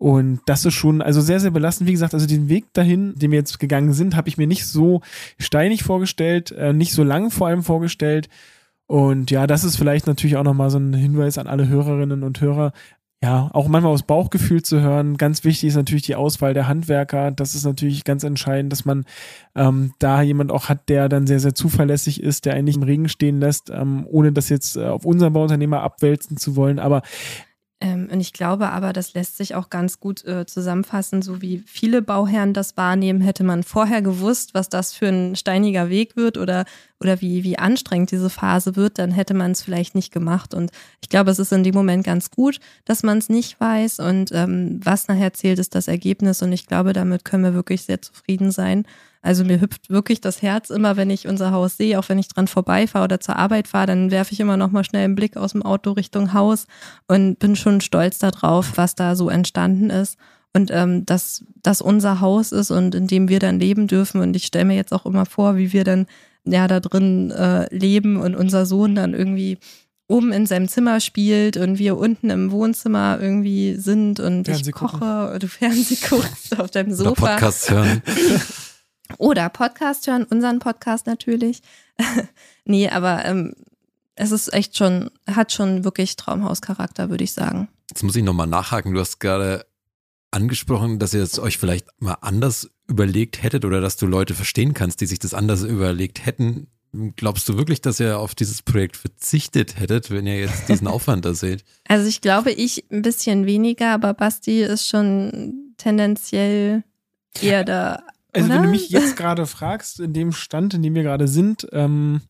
[0.00, 1.86] Und das ist schon, also sehr, sehr belastend.
[1.86, 4.66] Wie gesagt, also den Weg dahin, den wir jetzt gegangen sind, habe ich mir nicht
[4.66, 5.02] so
[5.38, 8.30] steinig vorgestellt, äh, nicht so lang vor allem vorgestellt.
[8.86, 12.40] Und ja, das ist vielleicht natürlich auch nochmal so ein Hinweis an alle Hörerinnen und
[12.40, 12.72] Hörer.
[13.22, 15.18] Ja, auch manchmal aus Bauchgefühl zu hören.
[15.18, 17.30] Ganz wichtig ist natürlich die Auswahl der Handwerker.
[17.30, 19.04] Das ist natürlich ganz entscheidend, dass man
[19.54, 23.10] ähm, da jemand auch hat, der dann sehr, sehr zuverlässig ist, der eigentlich im Regen
[23.10, 26.78] stehen lässt, ähm, ohne das jetzt äh, auf unseren Bauunternehmer abwälzen zu wollen.
[26.78, 27.02] Aber
[27.82, 31.62] ähm, und ich glaube aber, das lässt sich auch ganz gut äh, zusammenfassen, so wie
[31.66, 36.36] viele Bauherren das wahrnehmen, hätte man vorher gewusst, was das für ein steiniger Weg wird
[36.36, 36.66] oder,
[37.00, 40.52] oder wie, wie anstrengend diese Phase wird, dann hätte man es vielleicht nicht gemacht.
[40.52, 44.00] Und ich glaube, es ist in dem Moment ganz gut, dass man es nicht weiß.
[44.00, 46.42] Und ähm, was nachher zählt, ist das Ergebnis.
[46.42, 48.84] Und ich glaube, damit können wir wirklich sehr zufrieden sein.
[49.22, 52.28] Also mir hüpft wirklich das Herz immer, wenn ich unser Haus sehe, auch wenn ich
[52.28, 55.36] dran vorbeifahre oder zur Arbeit fahre, dann werfe ich immer noch mal schnell einen Blick
[55.36, 56.66] aus dem Auto Richtung Haus
[57.06, 60.16] und bin schon stolz darauf, was da so entstanden ist
[60.54, 64.20] und ähm, dass das unser Haus ist und in dem wir dann leben dürfen.
[64.20, 66.06] Und ich stelle mir jetzt auch immer vor, wie wir dann
[66.44, 69.58] ja da drin äh, leben und unser Sohn dann irgendwie
[70.08, 74.74] oben in seinem Zimmer spielt und wir unten im Wohnzimmer irgendwie sind und Fernseh ich
[74.74, 75.38] koche, gucken.
[75.38, 77.10] du Fernseh guckst auf deinem Sofa.
[77.10, 78.02] Oder Podcast hören.
[79.18, 81.62] Oder Podcast hören, unseren Podcast natürlich.
[82.64, 83.54] nee, aber ähm,
[84.14, 87.68] es ist echt schon, hat schon wirklich Traumhauscharakter, würde ich sagen.
[87.90, 88.92] Jetzt muss ich nochmal nachhaken.
[88.92, 89.66] Du hast gerade
[90.30, 94.74] angesprochen, dass ihr es euch vielleicht mal anders überlegt hättet oder dass du Leute verstehen
[94.74, 96.68] kannst, die sich das anders überlegt hätten.
[97.16, 101.24] Glaubst du wirklich, dass ihr auf dieses Projekt verzichtet hättet, wenn ihr jetzt diesen Aufwand
[101.24, 101.64] da seht?
[101.86, 106.82] Also ich glaube, ich ein bisschen weniger, aber Basti ist schon tendenziell
[107.40, 108.56] eher da also Oder?
[108.56, 112.22] wenn du mich jetzt gerade fragst, in dem Stand, in dem wir gerade sind, ähm,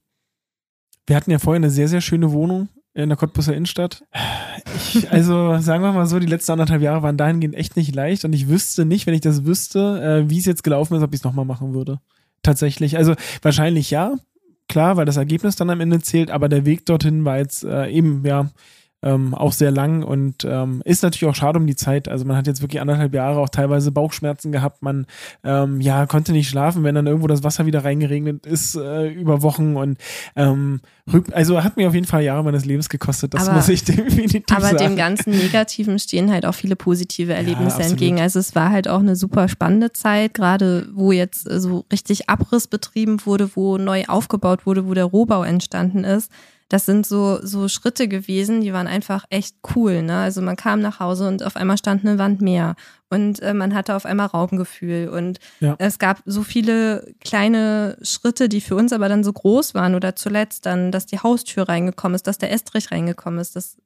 [1.06, 4.04] wir hatten ja vorher eine sehr, sehr schöne Wohnung in der Cottbusser Innenstadt.
[4.76, 8.24] Ich, also sagen wir mal so, die letzten anderthalb Jahre waren dahingehend echt nicht leicht
[8.24, 11.12] und ich wüsste nicht, wenn ich das wüsste, äh, wie es jetzt gelaufen ist, ob
[11.12, 12.00] ich es nochmal machen würde.
[12.42, 12.96] Tatsächlich.
[12.96, 14.14] Also wahrscheinlich ja,
[14.68, 17.88] klar, weil das Ergebnis dann am Ende zählt, aber der Weg dorthin war jetzt äh,
[17.88, 18.50] eben, ja,
[19.02, 22.08] ähm, auch sehr lang und ähm, ist natürlich auch schade um die Zeit.
[22.08, 24.82] Also man hat jetzt wirklich anderthalb Jahre auch teilweise Bauchschmerzen gehabt.
[24.82, 25.06] Man
[25.42, 29.42] ähm, ja konnte nicht schlafen, wenn dann irgendwo das Wasser wieder reingeregnet ist äh, über
[29.42, 29.98] Wochen und
[30.36, 30.80] ähm,
[31.32, 33.32] also hat mir auf jeden Fall Jahre meines Lebens gekostet.
[33.32, 34.76] Das aber, muss ich definitiv aber sagen.
[34.76, 38.20] Aber dem ganzen Negativen stehen halt auch viele positive Erlebnisse ja, entgegen.
[38.20, 42.66] Also es war halt auch eine super spannende Zeit, gerade wo jetzt so richtig Abriss
[42.66, 46.30] betrieben wurde, wo neu aufgebaut wurde, wo der Rohbau entstanden ist
[46.70, 50.02] das sind so, so Schritte gewesen, die waren einfach echt cool.
[50.02, 50.16] Ne?
[50.16, 52.76] Also man kam nach Hause und auf einmal stand eine Wand mehr
[53.10, 55.74] und äh, man hatte auf einmal Raumgefühl und ja.
[55.78, 60.14] es gab so viele kleine Schritte, die für uns aber dann so groß waren oder
[60.14, 63.56] zuletzt dann, dass die Haustür reingekommen ist, dass der Estrich reingekommen ist.
[63.56, 63.76] Das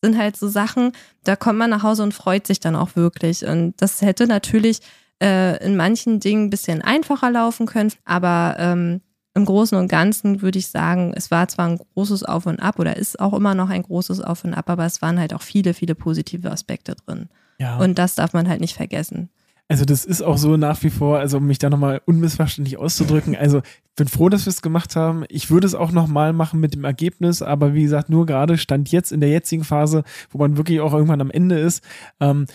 [0.00, 0.92] sind halt so Sachen,
[1.24, 3.44] da kommt man nach Hause und freut sich dann auch wirklich.
[3.44, 4.78] Und das hätte natürlich
[5.20, 9.00] äh, in manchen Dingen ein bisschen einfacher laufen können, aber ähm,
[9.40, 12.78] im Großen und Ganzen würde ich sagen, es war zwar ein großes Auf und Ab
[12.78, 15.42] oder ist auch immer noch ein großes Auf und Ab, aber es waren halt auch
[15.42, 17.28] viele, viele positive Aspekte drin.
[17.58, 17.78] Ja.
[17.78, 19.30] Und das darf man halt nicht vergessen.
[19.68, 23.36] Also das ist auch so nach wie vor, also um mich da nochmal unmissverständlich auszudrücken,
[23.36, 25.24] also ich bin froh, dass wir es gemacht haben.
[25.28, 28.90] Ich würde es auch nochmal machen mit dem Ergebnis, aber wie gesagt, nur gerade stand
[28.90, 31.84] jetzt in der jetzigen Phase, wo man wirklich auch irgendwann am Ende ist,
[32.18, 32.46] ähm,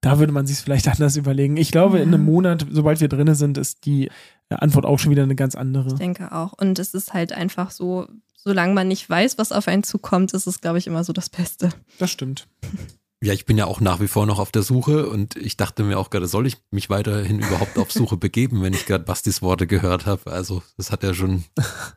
[0.00, 1.56] da würde man sich es vielleicht anders überlegen.
[1.56, 4.10] Ich glaube, in einem Monat, sobald wir drinnen sind, ist die
[4.56, 5.88] Antwort auch schon wieder eine ganz andere.
[5.88, 6.52] Ich denke auch.
[6.52, 10.46] Und es ist halt einfach so, solange man nicht weiß, was auf einen zukommt, ist
[10.46, 11.70] es, glaube ich, immer so das Beste.
[11.98, 12.48] Das stimmt.
[13.22, 15.82] Ja, ich bin ja auch nach wie vor noch auf der Suche und ich dachte
[15.82, 19.42] mir auch gerade, soll ich mich weiterhin überhaupt auf Suche begeben, wenn ich gerade Bastis
[19.42, 20.32] Worte gehört habe.
[20.32, 21.44] Also das hat ja schon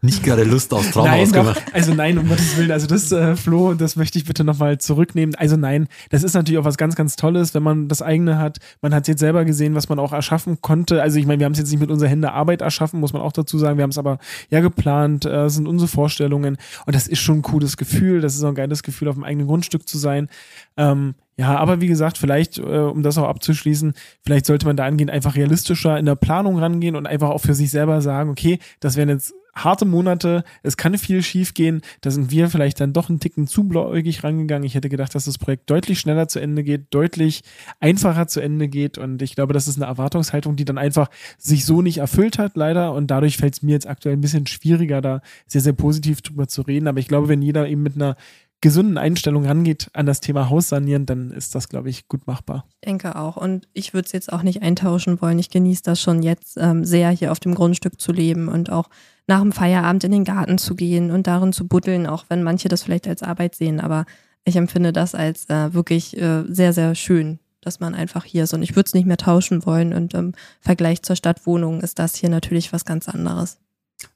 [0.01, 1.63] nicht gerade Lust aufs Traumhaus nein, gemacht.
[1.65, 4.79] Doch, also nein, um Gottes Willen, also das, äh, Flo, das möchte ich bitte nochmal
[4.79, 5.33] zurücknehmen.
[5.35, 8.57] Also nein, das ist natürlich auch was ganz, ganz Tolles, wenn man das eigene hat.
[8.81, 11.01] Man hat jetzt selber gesehen, was man auch erschaffen konnte.
[11.01, 13.21] Also ich meine, wir haben es jetzt nicht mit unserer Hände Arbeit erschaffen, muss man
[13.21, 13.77] auch dazu sagen.
[13.77, 17.43] Wir haben es aber ja geplant, äh, sind unsere Vorstellungen und das ist schon ein
[17.43, 18.19] cooles Gefühl.
[18.19, 20.27] Das ist auch ein geiles Gefühl, auf dem eigenen Grundstück zu sein.
[20.75, 24.85] Ähm, ja, aber wie gesagt, vielleicht, äh, um das auch abzuschließen, vielleicht sollte man da
[24.85, 28.59] angehend einfach realistischer in der Planung rangehen und einfach auch für sich selber sagen, okay,
[28.79, 32.93] das wären jetzt harte Monate, es kann viel schief gehen, da sind wir vielleicht dann
[32.93, 34.65] doch einen Ticken zu blauäugig rangegangen.
[34.65, 37.43] Ich hätte gedacht, dass das Projekt deutlich schneller zu Ende geht, deutlich
[37.79, 41.65] einfacher zu Ende geht und ich glaube, das ist eine Erwartungshaltung, die dann einfach sich
[41.65, 45.01] so nicht erfüllt hat, leider und dadurch fällt es mir jetzt aktuell ein bisschen schwieriger,
[45.01, 48.15] da sehr, sehr positiv drüber zu reden, aber ich glaube, wenn jeder eben mit einer
[48.63, 52.65] gesunden Einstellung rangeht an das Thema Haus sanieren, dann ist das, glaube ich, gut machbar.
[52.81, 53.35] Ich denke auch.
[53.35, 55.37] Und ich würde es jetzt auch nicht eintauschen wollen.
[55.37, 58.89] Ich genieße das schon jetzt ähm, sehr, hier auf dem Grundstück zu leben und auch
[59.27, 62.69] nach dem Feierabend in den Garten zu gehen und darin zu buddeln, auch wenn manche
[62.69, 63.81] das vielleicht als Arbeit sehen.
[63.81, 64.05] Aber
[64.45, 68.53] ich empfinde das als äh, wirklich äh, sehr, sehr schön, dass man einfach hier ist.
[68.53, 69.93] Und ich würde es nicht mehr tauschen wollen.
[69.93, 73.57] Und im Vergleich zur Stadtwohnung ist das hier natürlich was ganz anderes.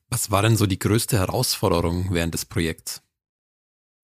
[0.09, 3.01] Was war denn so die größte Herausforderung während des Projekts?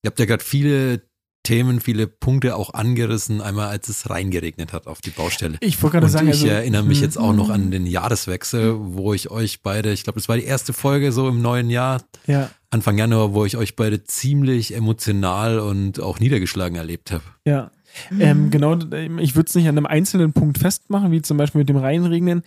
[0.04, 1.02] Ihr habt ja gerade viele
[1.44, 5.58] Themen, viele Punkte auch angerissen, einmal als es reingeregnet hat auf die Baustelle.
[5.60, 7.04] Ich wollte gerade sagen, ich also, erinnere mich hm.
[7.04, 10.46] jetzt auch noch an den Jahreswechsel, wo ich euch beide, ich glaube, das war die
[10.46, 15.60] erste Folge so im neuen Jahr, ja, Anfang Januar, wo ich euch beide ziemlich emotional
[15.60, 17.24] und auch niedergeschlagen erlebt habe.
[17.46, 17.72] ja.
[18.20, 18.76] Ähm, genau,
[19.20, 22.42] ich würde es nicht an einem einzelnen Punkt festmachen, wie zum Beispiel mit dem Reinregnen.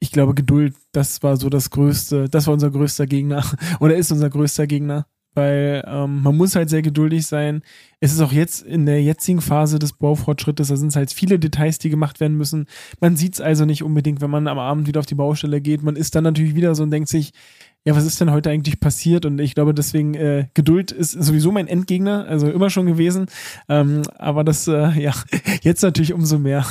[0.00, 3.44] Ich glaube, Geduld, das war so das größte, das war unser größter Gegner
[3.78, 7.62] oder ist unser größter Gegner weil ähm, man muss halt sehr geduldig sein.
[8.00, 11.78] Es ist auch jetzt in der jetzigen Phase des Baufortschrittes, da sind halt viele Details,
[11.78, 12.66] die gemacht werden müssen.
[13.00, 15.82] Man sieht es also nicht unbedingt, wenn man am Abend wieder auf die Baustelle geht.
[15.82, 17.32] Man ist dann natürlich wieder so und denkt sich,
[17.84, 19.26] ja, was ist denn heute eigentlich passiert?
[19.26, 23.26] Und ich glaube, deswegen, äh, Geduld ist sowieso mein Endgegner, also immer schon gewesen.
[23.68, 25.12] Ähm, aber das, äh, ja,
[25.62, 26.64] jetzt natürlich umso mehr.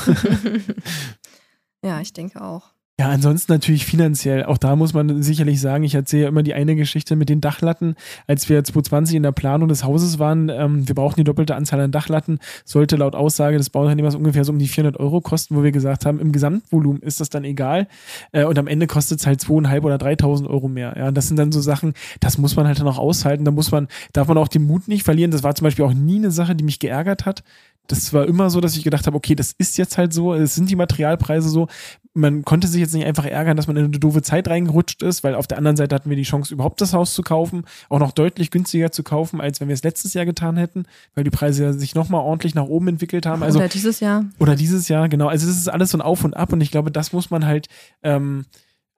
[1.83, 2.72] ja, ich denke auch.
[2.99, 4.45] Ja, ansonsten natürlich finanziell.
[4.45, 7.41] Auch da muss man sicherlich sagen, ich erzähle ja immer die eine Geschichte mit den
[7.41, 7.95] Dachlatten.
[8.27, 11.79] Als wir 2020 in der Planung des Hauses waren, ähm, wir brauchten die doppelte Anzahl
[11.79, 15.63] an Dachlatten, sollte laut Aussage des Bauunternehmers ungefähr so um die 400 Euro kosten, wo
[15.63, 17.87] wir gesagt haben, im Gesamtvolumen ist das dann egal.
[18.31, 20.93] Äh, und am Ende kostet es halt zweieinhalb oder 3.000 Euro mehr.
[20.95, 23.43] Ja, das sind dann so Sachen, das muss man halt dann auch aushalten.
[23.43, 25.31] Da muss man, darf man auch den Mut nicht verlieren.
[25.31, 27.43] Das war zum Beispiel auch nie eine Sache, die mich geärgert hat
[27.87, 30.55] das war immer so, dass ich gedacht habe, okay, das ist jetzt halt so, es
[30.55, 31.67] sind die Materialpreise so.
[32.15, 35.23] Man konnte sich jetzt nicht einfach ärgern, dass man in eine doofe Zeit reingerutscht ist,
[35.23, 37.99] weil auf der anderen Seite hatten wir die Chance, überhaupt das Haus zu kaufen, auch
[37.99, 41.31] noch deutlich günstiger zu kaufen, als wenn wir es letztes Jahr getan hätten, weil die
[41.31, 43.41] Preise ja sich nochmal ordentlich nach oben entwickelt haben.
[43.41, 44.25] Also, oder dieses Jahr.
[44.39, 45.27] Oder dieses Jahr, genau.
[45.27, 47.45] Also es ist alles so ein Auf und Ab und ich glaube, das muss man
[47.45, 47.67] halt
[48.03, 48.45] ähm,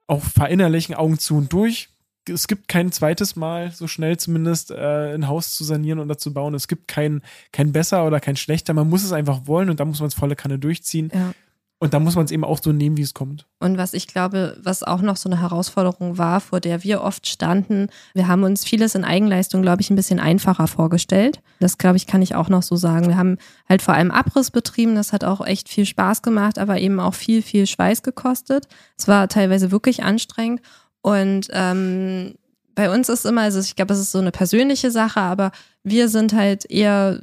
[0.06, 1.88] auch verinnerlichen, Augen zu und durch
[2.28, 6.32] es gibt kein zweites Mal, so schnell zumindest, äh, ein Haus zu sanieren oder zu
[6.32, 6.54] bauen.
[6.54, 8.74] Es gibt kein, kein besser oder kein schlechter.
[8.74, 11.10] Man muss es einfach wollen und da muss man es volle Kanne durchziehen.
[11.14, 11.32] Ja.
[11.78, 13.46] Und da muss man es eben auch so nehmen, wie es kommt.
[13.58, 17.26] Und was ich glaube, was auch noch so eine Herausforderung war, vor der wir oft
[17.26, 21.42] standen, wir haben uns vieles in Eigenleistung, glaube ich, ein bisschen einfacher vorgestellt.
[21.60, 23.08] Das, glaube ich, kann ich auch noch so sagen.
[23.08, 23.36] Wir haben
[23.68, 27.14] halt vor allem Abriss betrieben, das hat auch echt viel Spaß gemacht, aber eben auch
[27.14, 28.68] viel, viel Schweiß gekostet.
[28.96, 30.62] Es war teilweise wirklich anstrengend.
[31.02, 32.36] Und ähm,
[32.74, 36.08] bei uns ist immer, also ich glaube, es ist so eine persönliche Sache, aber wir
[36.08, 37.20] sind halt eher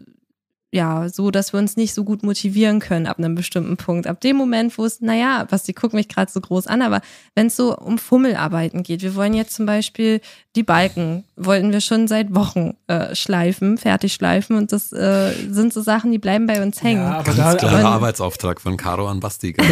[0.73, 4.07] ja, so, dass wir uns nicht so gut motivieren können ab einem bestimmten Punkt.
[4.07, 7.01] Ab dem Moment, wo es, naja, was, die gucken mich gerade so groß an, aber
[7.36, 10.19] wenn es so um Fummelarbeiten geht, wir wollen jetzt zum Beispiel
[10.55, 15.73] die Balken, wollten wir schon seit Wochen äh, schleifen, fertig schleifen und das äh, sind
[15.73, 17.03] so Sachen, die bleiben bei uns hängen.
[17.03, 19.55] Ja, aber Ganz da, klarer Arbeitsauftrag von Caro an Basti.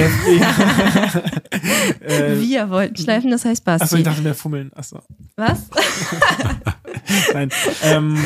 [2.06, 3.84] wir wollten schleifen, das heißt Basti.
[3.86, 4.72] Achso, ich dachte, wir fummeln.
[4.76, 5.00] Achso.
[5.36, 5.62] Was?
[7.34, 7.50] Nein.
[7.84, 8.20] Ähm,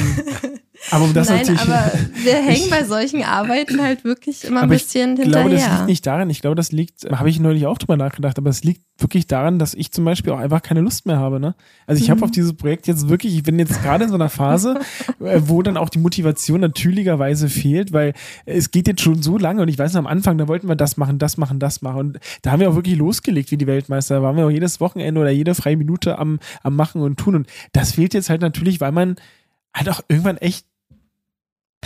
[0.92, 1.62] Aber das Nein, natürlich.
[1.62, 1.92] aber
[2.24, 5.44] wir hängen bei solchen Arbeiten halt wirklich immer ein ich bisschen Ich hinterher.
[5.50, 6.30] glaube, das liegt nicht daran.
[6.30, 9.60] Ich glaube, das liegt, habe ich neulich auch drüber nachgedacht, aber es liegt wirklich daran,
[9.60, 11.40] dass ich zum Beispiel auch einfach keine Lust mehr habe.
[11.40, 11.56] Ne?
[11.88, 12.24] Also ich habe Mhm.
[12.26, 14.80] auf dieses Projekt jetzt wirklich, ich bin jetzt gerade in so einer Phase,
[15.20, 18.14] äh, wo dann auch die Motivation natürlicherweise fehlt, weil
[18.46, 20.76] es geht jetzt schon so lange und ich weiß noch am Anfang, da wollten wir
[20.76, 23.68] das machen, das machen, das machen und da haben wir auch wirklich losgelegt wie die
[23.68, 24.16] Weltmeister.
[24.16, 27.36] Da waren wir auch jedes Wochenende oder jede freie Minute am, am Machen und Tun
[27.36, 29.16] und das fehlt jetzt halt natürlich, weil man
[29.76, 30.66] halt auch irgendwann echt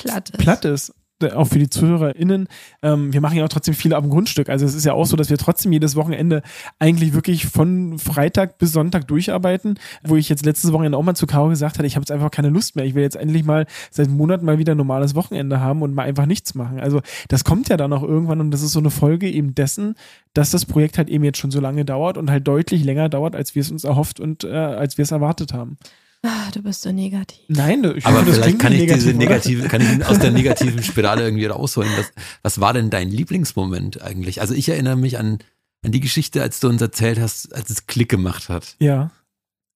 [0.03, 0.37] platt ist.
[0.37, 0.93] platt ist.
[1.21, 2.47] äh, Auch für die ZuhörerInnen.
[2.81, 4.49] Ähm, wir machen ja auch trotzdem viel am Grundstück.
[4.49, 6.41] Also es ist ja auch so, dass wir trotzdem jedes Wochenende
[6.79, 11.27] eigentlich wirklich von Freitag bis Sonntag durcharbeiten, wo ich jetzt letztes Wochenende auch mal zu
[11.27, 12.85] Caro gesagt hatte, ich habe jetzt einfach keine Lust mehr.
[12.85, 16.03] Ich will jetzt endlich mal seit Monaten mal wieder ein normales Wochenende haben und mal
[16.03, 16.79] einfach nichts machen.
[16.79, 19.95] Also das kommt ja dann auch irgendwann und das ist so eine Folge eben dessen,
[20.33, 23.35] dass das Projekt halt eben jetzt schon so lange dauert und halt deutlich länger dauert,
[23.35, 25.77] als wir es uns erhofft und äh, als wir es erwartet haben.
[26.21, 27.39] Ah, du bist so negativ.
[27.47, 29.67] Nein, ich Aber finde, vielleicht kann ich nicht diese negativ, oder?
[29.67, 31.89] negative, kann ich ihn aus der negativen Spirale irgendwie rausholen.
[31.97, 34.41] Was, was war denn dein Lieblingsmoment eigentlich?
[34.41, 35.39] Also ich erinnere mich an,
[35.83, 38.75] an die Geschichte, als du uns erzählt hast, als es Klick gemacht hat.
[38.79, 39.11] Ja.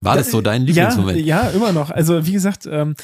[0.01, 1.19] War das so dein Lieblingsmoment?
[1.19, 1.89] Ja, ja, immer noch.
[1.89, 2.95] Also wie gesagt, ähm,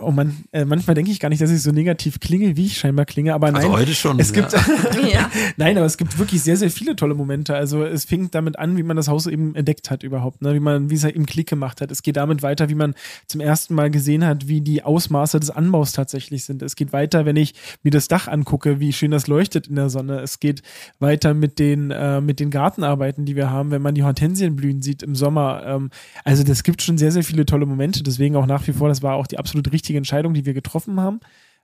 [0.00, 2.78] oh man, äh, manchmal denke ich gar nicht, dass ich so negativ klinge, wie ich
[2.78, 3.62] scheinbar klinge, aber nein.
[3.62, 4.18] also heute schon.
[4.18, 4.60] es gibt, ja.
[5.10, 5.30] Ja.
[5.56, 7.54] nein, aber es gibt wirklich sehr, sehr viele tolle Momente.
[7.54, 10.54] Also es fing damit an, wie man das Haus eben entdeckt hat überhaupt, ne?
[10.54, 11.90] wie man, wie es halt eben Klick gemacht hat.
[11.90, 12.94] Es geht damit weiter, wie man
[13.26, 16.62] zum ersten Mal gesehen hat, wie die Ausmaße des Anbaus tatsächlich sind.
[16.62, 19.90] Es geht weiter, wenn ich mir das Dach angucke, wie schön das leuchtet in der
[19.90, 20.20] Sonne.
[20.20, 20.62] Es geht
[20.98, 24.82] weiter mit den, äh, mit den Gartenarbeiten, die wir haben, wenn man die Hortensien blühen
[24.82, 25.62] sieht im Sommer.
[25.66, 25.90] Ähm,
[26.24, 28.02] also das gibt schon sehr, sehr viele tolle Momente.
[28.02, 31.00] Deswegen auch nach wie vor, das war auch die absolut richtige Entscheidung, die wir getroffen
[31.00, 31.20] haben.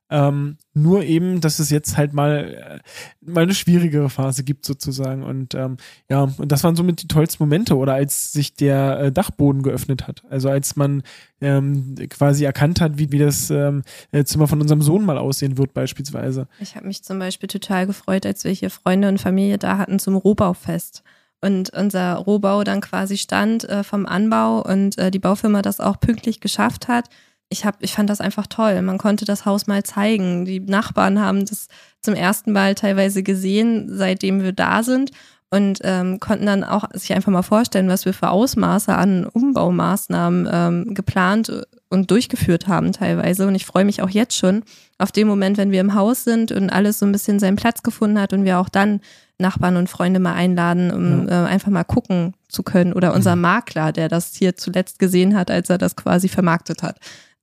[0.09, 2.81] Ähm, nur eben, dass es jetzt halt mal,
[3.24, 5.24] äh, mal eine schwierigere Phase gibt sozusagen.
[5.24, 7.76] Und ähm, ja, und das waren somit die tollsten Momente.
[7.76, 10.22] Oder als sich der äh, Dachboden geöffnet hat.
[10.31, 11.02] Also als man
[11.40, 15.59] ähm, quasi erkannt hat, wie, wie das ähm, äh, Zimmer von unserem Sohn mal aussehen
[15.59, 16.46] wird beispielsweise.
[16.61, 19.98] Ich habe mich zum Beispiel total gefreut, als wir hier Freunde und Familie da hatten
[19.98, 21.02] zum Rohbaufest.
[21.40, 25.98] Und unser Rohbau dann quasi stand äh, vom Anbau und äh, die Baufirma das auch
[25.98, 27.09] pünktlich geschafft hat.
[27.48, 28.80] Ich, hab, ich fand das einfach toll.
[28.82, 30.44] Man konnte das Haus mal zeigen.
[30.44, 31.68] Die Nachbarn haben das
[32.02, 35.11] zum ersten Mal teilweise gesehen, seitdem wir da sind.
[35.48, 40.48] Und ähm, konnten dann auch sich einfach mal vorstellen, was wir für Ausmaße an Umbaumaßnahmen
[40.50, 43.46] ähm, geplant und durchgeführt haben teilweise.
[43.46, 44.64] Und ich freue mich auch jetzt schon
[44.98, 47.85] auf den Moment, wenn wir im Haus sind und alles so ein bisschen seinen Platz
[47.85, 49.00] gefunden hat und wir auch dann
[49.38, 52.92] Nachbarn und Freunde mal einladen, um äh, einfach mal gucken zu können.
[52.92, 56.98] Oder unser Makler, der das hier zuletzt gesehen hat, als er das quasi vermarktet hat.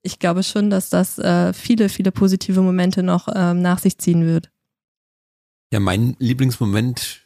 [0.06, 4.26] Ich glaube schon, dass das äh, viele, viele positive Momente noch ähm, nach sich ziehen
[4.26, 4.50] wird.
[5.72, 7.22] Ja, mein Lieblingsmoment,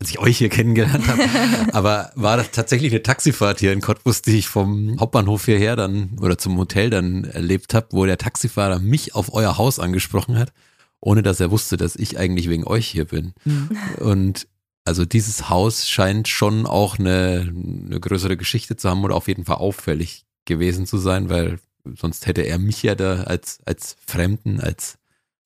[0.00, 1.24] als ich euch hier kennengelernt habe,
[1.72, 6.16] aber war das tatsächlich eine Taxifahrt hier in Cottbus, die ich vom Hauptbahnhof hierher dann
[6.20, 10.52] oder zum Hotel dann erlebt habe, wo der Taxifahrer mich auf euer Haus angesprochen hat,
[11.00, 13.34] ohne dass er wusste, dass ich eigentlich wegen euch hier bin.
[13.98, 14.46] Und
[14.84, 17.52] also dieses Haus scheint schon auch eine,
[17.86, 21.58] eine größere Geschichte zu haben oder auf jeden Fall auffällig gewesen zu sein, weil
[21.96, 24.98] sonst hätte er mich ja da als, als Fremden, als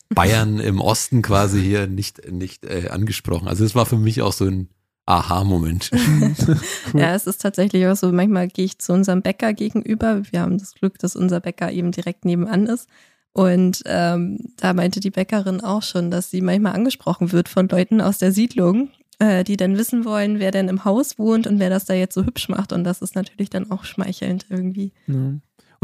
[0.08, 3.48] Bayern im Osten quasi hier nicht, nicht äh, angesprochen.
[3.48, 4.68] Also es war für mich auch so ein
[5.06, 5.90] Aha-Moment.
[6.94, 10.22] Ja, es ist tatsächlich auch so, manchmal gehe ich zu unserem Bäcker gegenüber.
[10.30, 12.88] Wir haben das Glück, dass unser Bäcker eben direkt nebenan ist.
[13.32, 18.00] Und ähm, da meinte die Bäckerin auch schon, dass sie manchmal angesprochen wird von Leuten
[18.00, 21.68] aus der Siedlung, äh, die dann wissen wollen, wer denn im Haus wohnt und wer
[21.68, 22.72] das da jetzt so hübsch macht.
[22.72, 24.92] Und das ist natürlich dann auch schmeichelnd irgendwie.
[25.06, 25.34] Ja.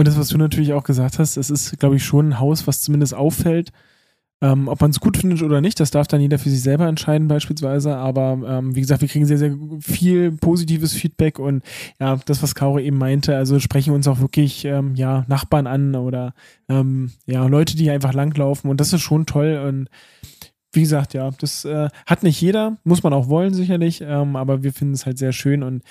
[0.02, 2.66] Und das, was du natürlich auch gesagt hast, es ist, glaube ich, schon ein Haus,
[2.66, 3.70] was zumindest auffällt.
[4.40, 6.88] Ähm, ob man es gut findet oder nicht, das darf dann jeder für sich selber
[6.88, 7.94] entscheiden beispielsweise.
[7.94, 11.62] Aber ähm, wie gesagt, wir kriegen sehr, sehr viel positives Feedback und
[12.00, 15.94] ja, das, was Kaure eben meinte, also sprechen uns auch wirklich ähm, ja, Nachbarn an
[15.94, 16.34] oder
[16.68, 18.70] ähm, ja, Leute, die einfach langlaufen.
[18.70, 19.62] Und das ist schon toll.
[19.68, 19.88] Und
[20.72, 24.64] wie gesagt, ja, das äh, hat nicht jeder, muss man auch wollen sicherlich, ähm, aber
[24.64, 25.62] wir finden es halt sehr schön.
[25.62, 25.84] Und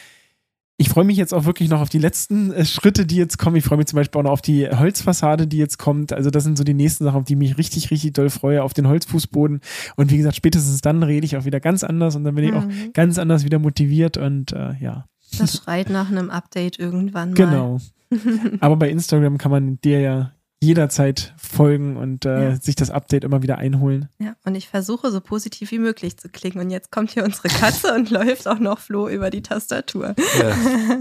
[0.81, 3.55] ich freue mich jetzt auch wirklich noch auf die letzten äh, Schritte, die jetzt kommen.
[3.55, 6.11] Ich freue mich zum Beispiel auch noch auf die Holzfassade, die jetzt kommt.
[6.11, 8.63] Also das sind so die nächsten Sachen, auf die ich mich richtig, richtig doll freue,
[8.63, 9.61] auf den Holzfußboden.
[9.95, 12.53] Und wie gesagt, spätestens dann rede ich auch wieder ganz anders und dann bin ich
[12.53, 12.93] auch Mhm.
[12.93, 15.05] ganz anders wieder motiviert und äh, ja,
[15.37, 17.35] Das schreit nach einem Update irgendwann mal.
[17.35, 17.77] genau.
[18.59, 20.31] Aber bei Instagram kann man dir ja
[20.63, 22.55] jederzeit folgen und äh, Ja.
[22.61, 24.09] sich das Update immer wieder einholen.
[24.19, 26.59] Ja, und ich versuche so positiv wie möglich zu klingen.
[26.59, 30.13] Und jetzt kommt hier unsere Katze und läuft auch noch Flo über die Tastatur.
[30.39, 30.55] Ja.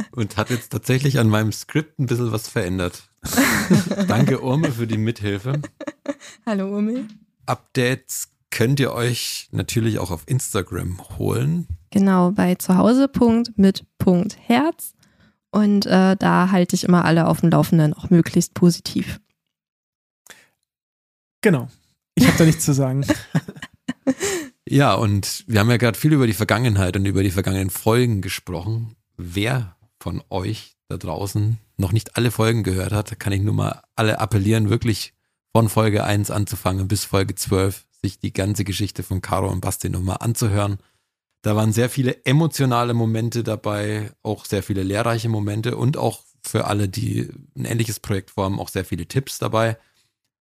[0.13, 3.11] Und hat jetzt tatsächlich an meinem Skript ein bisschen was verändert.
[4.09, 5.61] Danke, Urme, für die Mithilfe.
[6.47, 7.05] Hallo, Umi.
[7.47, 11.67] Updates könnt ihr euch natürlich auch auf Instagram holen.
[11.91, 14.95] Genau, bei zuhause.mit.herz.
[15.53, 19.21] Und äh, da halte ich immer alle auf dem Laufenden, auch möglichst positiv.
[21.41, 21.69] Genau.
[22.15, 23.07] Ich habe da nichts zu sagen.
[24.73, 28.21] Ja, und wir haben ja gerade viel über die Vergangenheit und über die vergangenen Folgen
[28.21, 28.95] gesprochen.
[29.17, 33.83] Wer von euch da draußen noch nicht alle Folgen gehört hat, kann ich nur mal
[33.97, 35.13] alle appellieren, wirklich
[35.53, 39.91] von Folge 1 anzufangen bis Folge 12, sich die ganze Geschichte von Caro und Basti
[39.91, 40.79] nochmal anzuhören.
[41.43, 46.67] Da waren sehr viele emotionale Momente dabei, auch sehr viele lehrreiche Momente und auch für
[46.69, 49.79] alle, die ein ähnliches Projekt vorhaben, auch sehr viele Tipps dabei.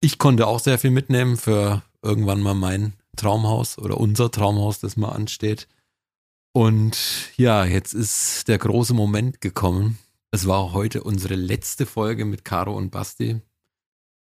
[0.03, 4.97] Ich konnte auch sehr viel mitnehmen für irgendwann mal mein Traumhaus oder unser Traumhaus, das
[4.97, 5.67] mal ansteht.
[6.53, 6.97] Und
[7.37, 9.99] ja, jetzt ist der große Moment gekommen.
[10.31, 13.41] Es war heute unsere letzte Folge mit Caro und Basti.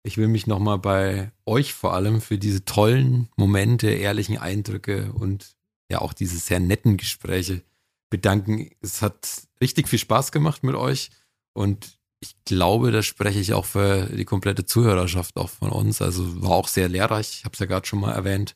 [0.02, 5.56] Ich will mich nochmal bei euch vor allem für diese tollen Momente, ehrlichen Eindrücke und
[5.90, 7.62] ja auch diese sehr netten Gespräche
[8.10, 8.70] bedanken.
[8.82, 11.10] Es hat richtig viel Spaß gemacht mit euch
[11.54, 16.00] und ich glaube, da spreche ich auch für die komplette Zuhörerschaft auch von uns.
[16.00, 18.54] Also war auch sehr lehrreich, ich habe es ja gerade schon mal erwähnt.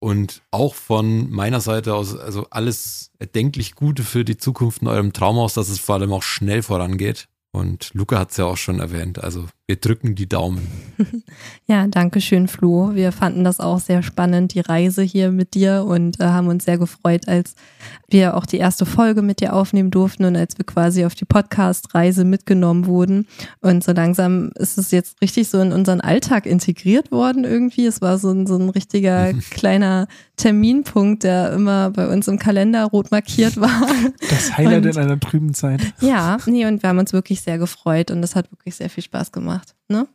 [0.00, 5.12] Und auch von meiner Seite aus, also alles erdenklich Gute für die Zukunft in eurem
[5.12, 7.28] Traumhaus, dass es vor allem auch schnell vorangeht.
[7.52, 9.22] Und Luca hat es ja auch schon erwähnt.
[9.22, 10.66] Also wir drücken die Daumen.
[11.66, 12.94] Ja, danke schön, Flo.
[12.94, 16.64] Wir fanden das auch sehr spannend, die Reise hier mit dir und äh, haben uns
[16.66, 17.54] sehr gefreut, als
[18.08, 21.24] wir auch die erste Folge mit dir aufnehmen durften und als wir quasi auf die
[21.24, 23.26] Podcast-Reise mitgenommen wurden.
[23.60, 27.86] Und so langsam ist es jetzt richtig so in unseren Alltag integriert worden irgendwie.
[27.86, 32.84] Es war so ein, so ein richtiger kleiner Terminpunkt, der immer bei uns im Kalender
[32.84, 33.86] rot markiert war.
[34.28, 35.80] Das Highlight Und- in einer trüben Zeit.
[36.00, 39.02] Ja, nee, und wir haben uns wirklich sehr gefreut und es hat wirklich sehr viel
[39.04, 39.51] Spaß gemacht.
[39.88, 40.06] Ne?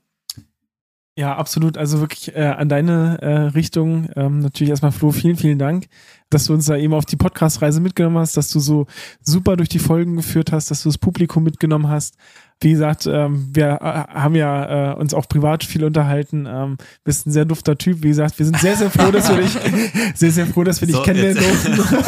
[1.18, 1.80] Ja, absolut.
[1.80, 4.08] Also wirklich äh, an deine äh, Richtung.
[4.16, 5.88] Ähm, natürlich erstmal Flo, vielen, vielen Dank,
[6.30, 8.86] dass du uns da eben auf die Podcast-Reise mitgenommen hast, dass du so
[9.22, 12.18] super durch die Folgen geführt hast, dass du das Publikum mitgenommen hast.
[12.60, 16.48] Wie gesagt, ähm, wir äh, haben ja äh, uns auch privat viel unterhalten.
[16.50, 18.02] Ähm, bist ein sehr dufter Typ.
[18.02, 19.56] Wie gesagt, wir sind sehr, sehr froh, dass wir dich,
[20.16, 22.00] sehr, sehr froh, dass wir dich So, kennenlernen durften.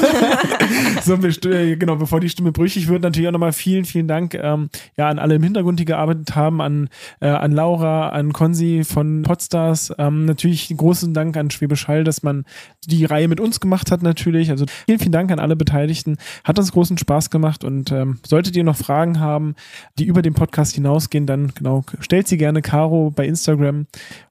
[1.03, 4.69] so, äh, genau, bevor die Stimme brüchig wird, natürlich auch nochmal vielen, vielen Dank ähm,
[4.97, 6.89] ja, an alle im Hintergrund, die gearbeitet haben, an,
[7.19, 9.93] äh, an Laura, an Konzi von Podstars.
[9.99, 12.45] Ähm, natürlich großen Dank an Schwäbisch Hall, dass man
[12.87, 14.49] die Reihe mit uns gemacht hat natürlich.
[14.49, 16.17] Also vielen, vielen Dank an alle Beteiligten.
[16.43, 19.53] Hat uns großen Spaß gemacht und ähm, solltet ihr noch Fragen haben,
[19.99, 23.85] die über den Podcast hinausgehen, dann genau, stellt sie gerne Caro bei Instagram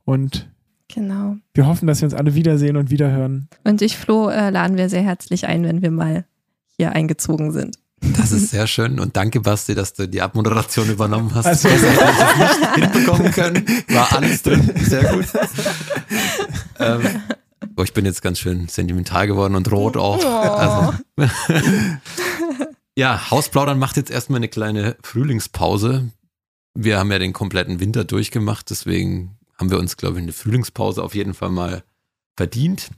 [0.04, 0.48] und
[0.92, 1.36] Genau.
[1.52, 3.48] wir hoffen, dass wir uns alle wiedersehen und wiederhören.
[3.64, 6.24] Und dich, Flo, äh, laden wir sehr herzlich ein, wenn wir mal
[6.78, 7.76] hier eingezogen sind.
[8.00, 11.44] Das ist sehr schön und danke Basti, dass du die Abmoderation übernommen hast.
[11.46, 13.66] Also- Besser hätte ich es nicht hinbekommen können.
[13.88, 15.26] War alles drin, sehr gut.
[16.78, 17.00] Ähm,
[17.76, 20.24] oh, ich bin jetzt ganz schön sentimental geworden und rot auch.
[20.24, 20.94] Also,
[22.98, 26.10] ja, Hausplaudern macht jetzt erstmal eine kleine Frühlingspause.
[26.74, 31.04] Wir haben ja den kompletten Winter durchgemacht, deswegen haben wir uns, glaube ich, eine Frühlingspause
[31.04, 31.84] auf jeden Fall mal
[32.36, 32.90] verdient.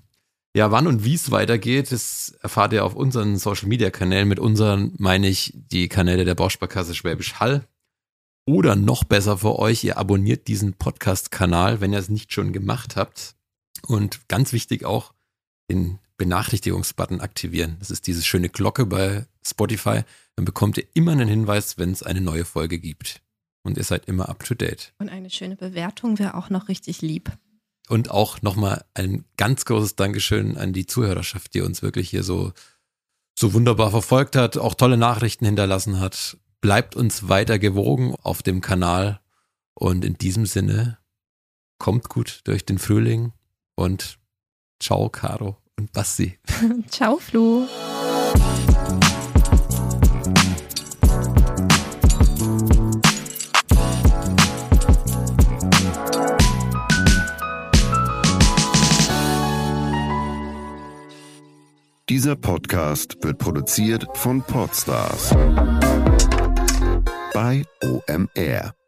[0.57, 4.27] Ja, wann und wie es weitergeht, das erfahrt ihr auf unseren Social Media Kanälen.
[4.27, 7.67] Mit unseren meine ich die Kanäle der Bausparkasse Schwäbisch Hall.
[8.47, 12.97] Oder noch besser für euch, ihr abonniert diesen Podcast-Kanal, wenn ihr es nicht schon gemacht
[12.97, 13.35] habt.
[13.87, 15.13] Und ganz wichtig auch,
[15.71, 17.77] den Benachrichtigungsbutton aktivieren.
[17.79, 20.03] Das ist diese schöne Glocke bei Spotify.
[20.37, 23.23] Dann bekommt ihr immer einen Hinweis, wenn es eine neue Folge gibt.
[23.63, 24.93] Und ihr seid immer up to date.
[24.99, 27.33] Und eine schöne Bewertung wäre auch noch richtig lieb.
[27.89, 32.53] Und auch nochmal ein ganz großes Dankeschön an die Zuhörerschaft, die uns wirklich hier so,
[33.35, 36.37] so wunderbar verfolgt hat, auch tolle Nachrichten hinterlassen hat.
[36.61, 39.21] Bleibt uns weiter gewogen auf dem Kanal.
[39.73, 40.99] Und in diesem Sinne,
[41.79, 43.33] kommt gut durch den Frühling
[43.75, 44.19] und
[44.81, 46.39] ciao, Caro und Basti.
[46.91, 47.67] Ciao, Flo.
[62.09, 65.31] Dieser Podcast wird produziert von Podstars
[67.33, 68.80] bei OMR.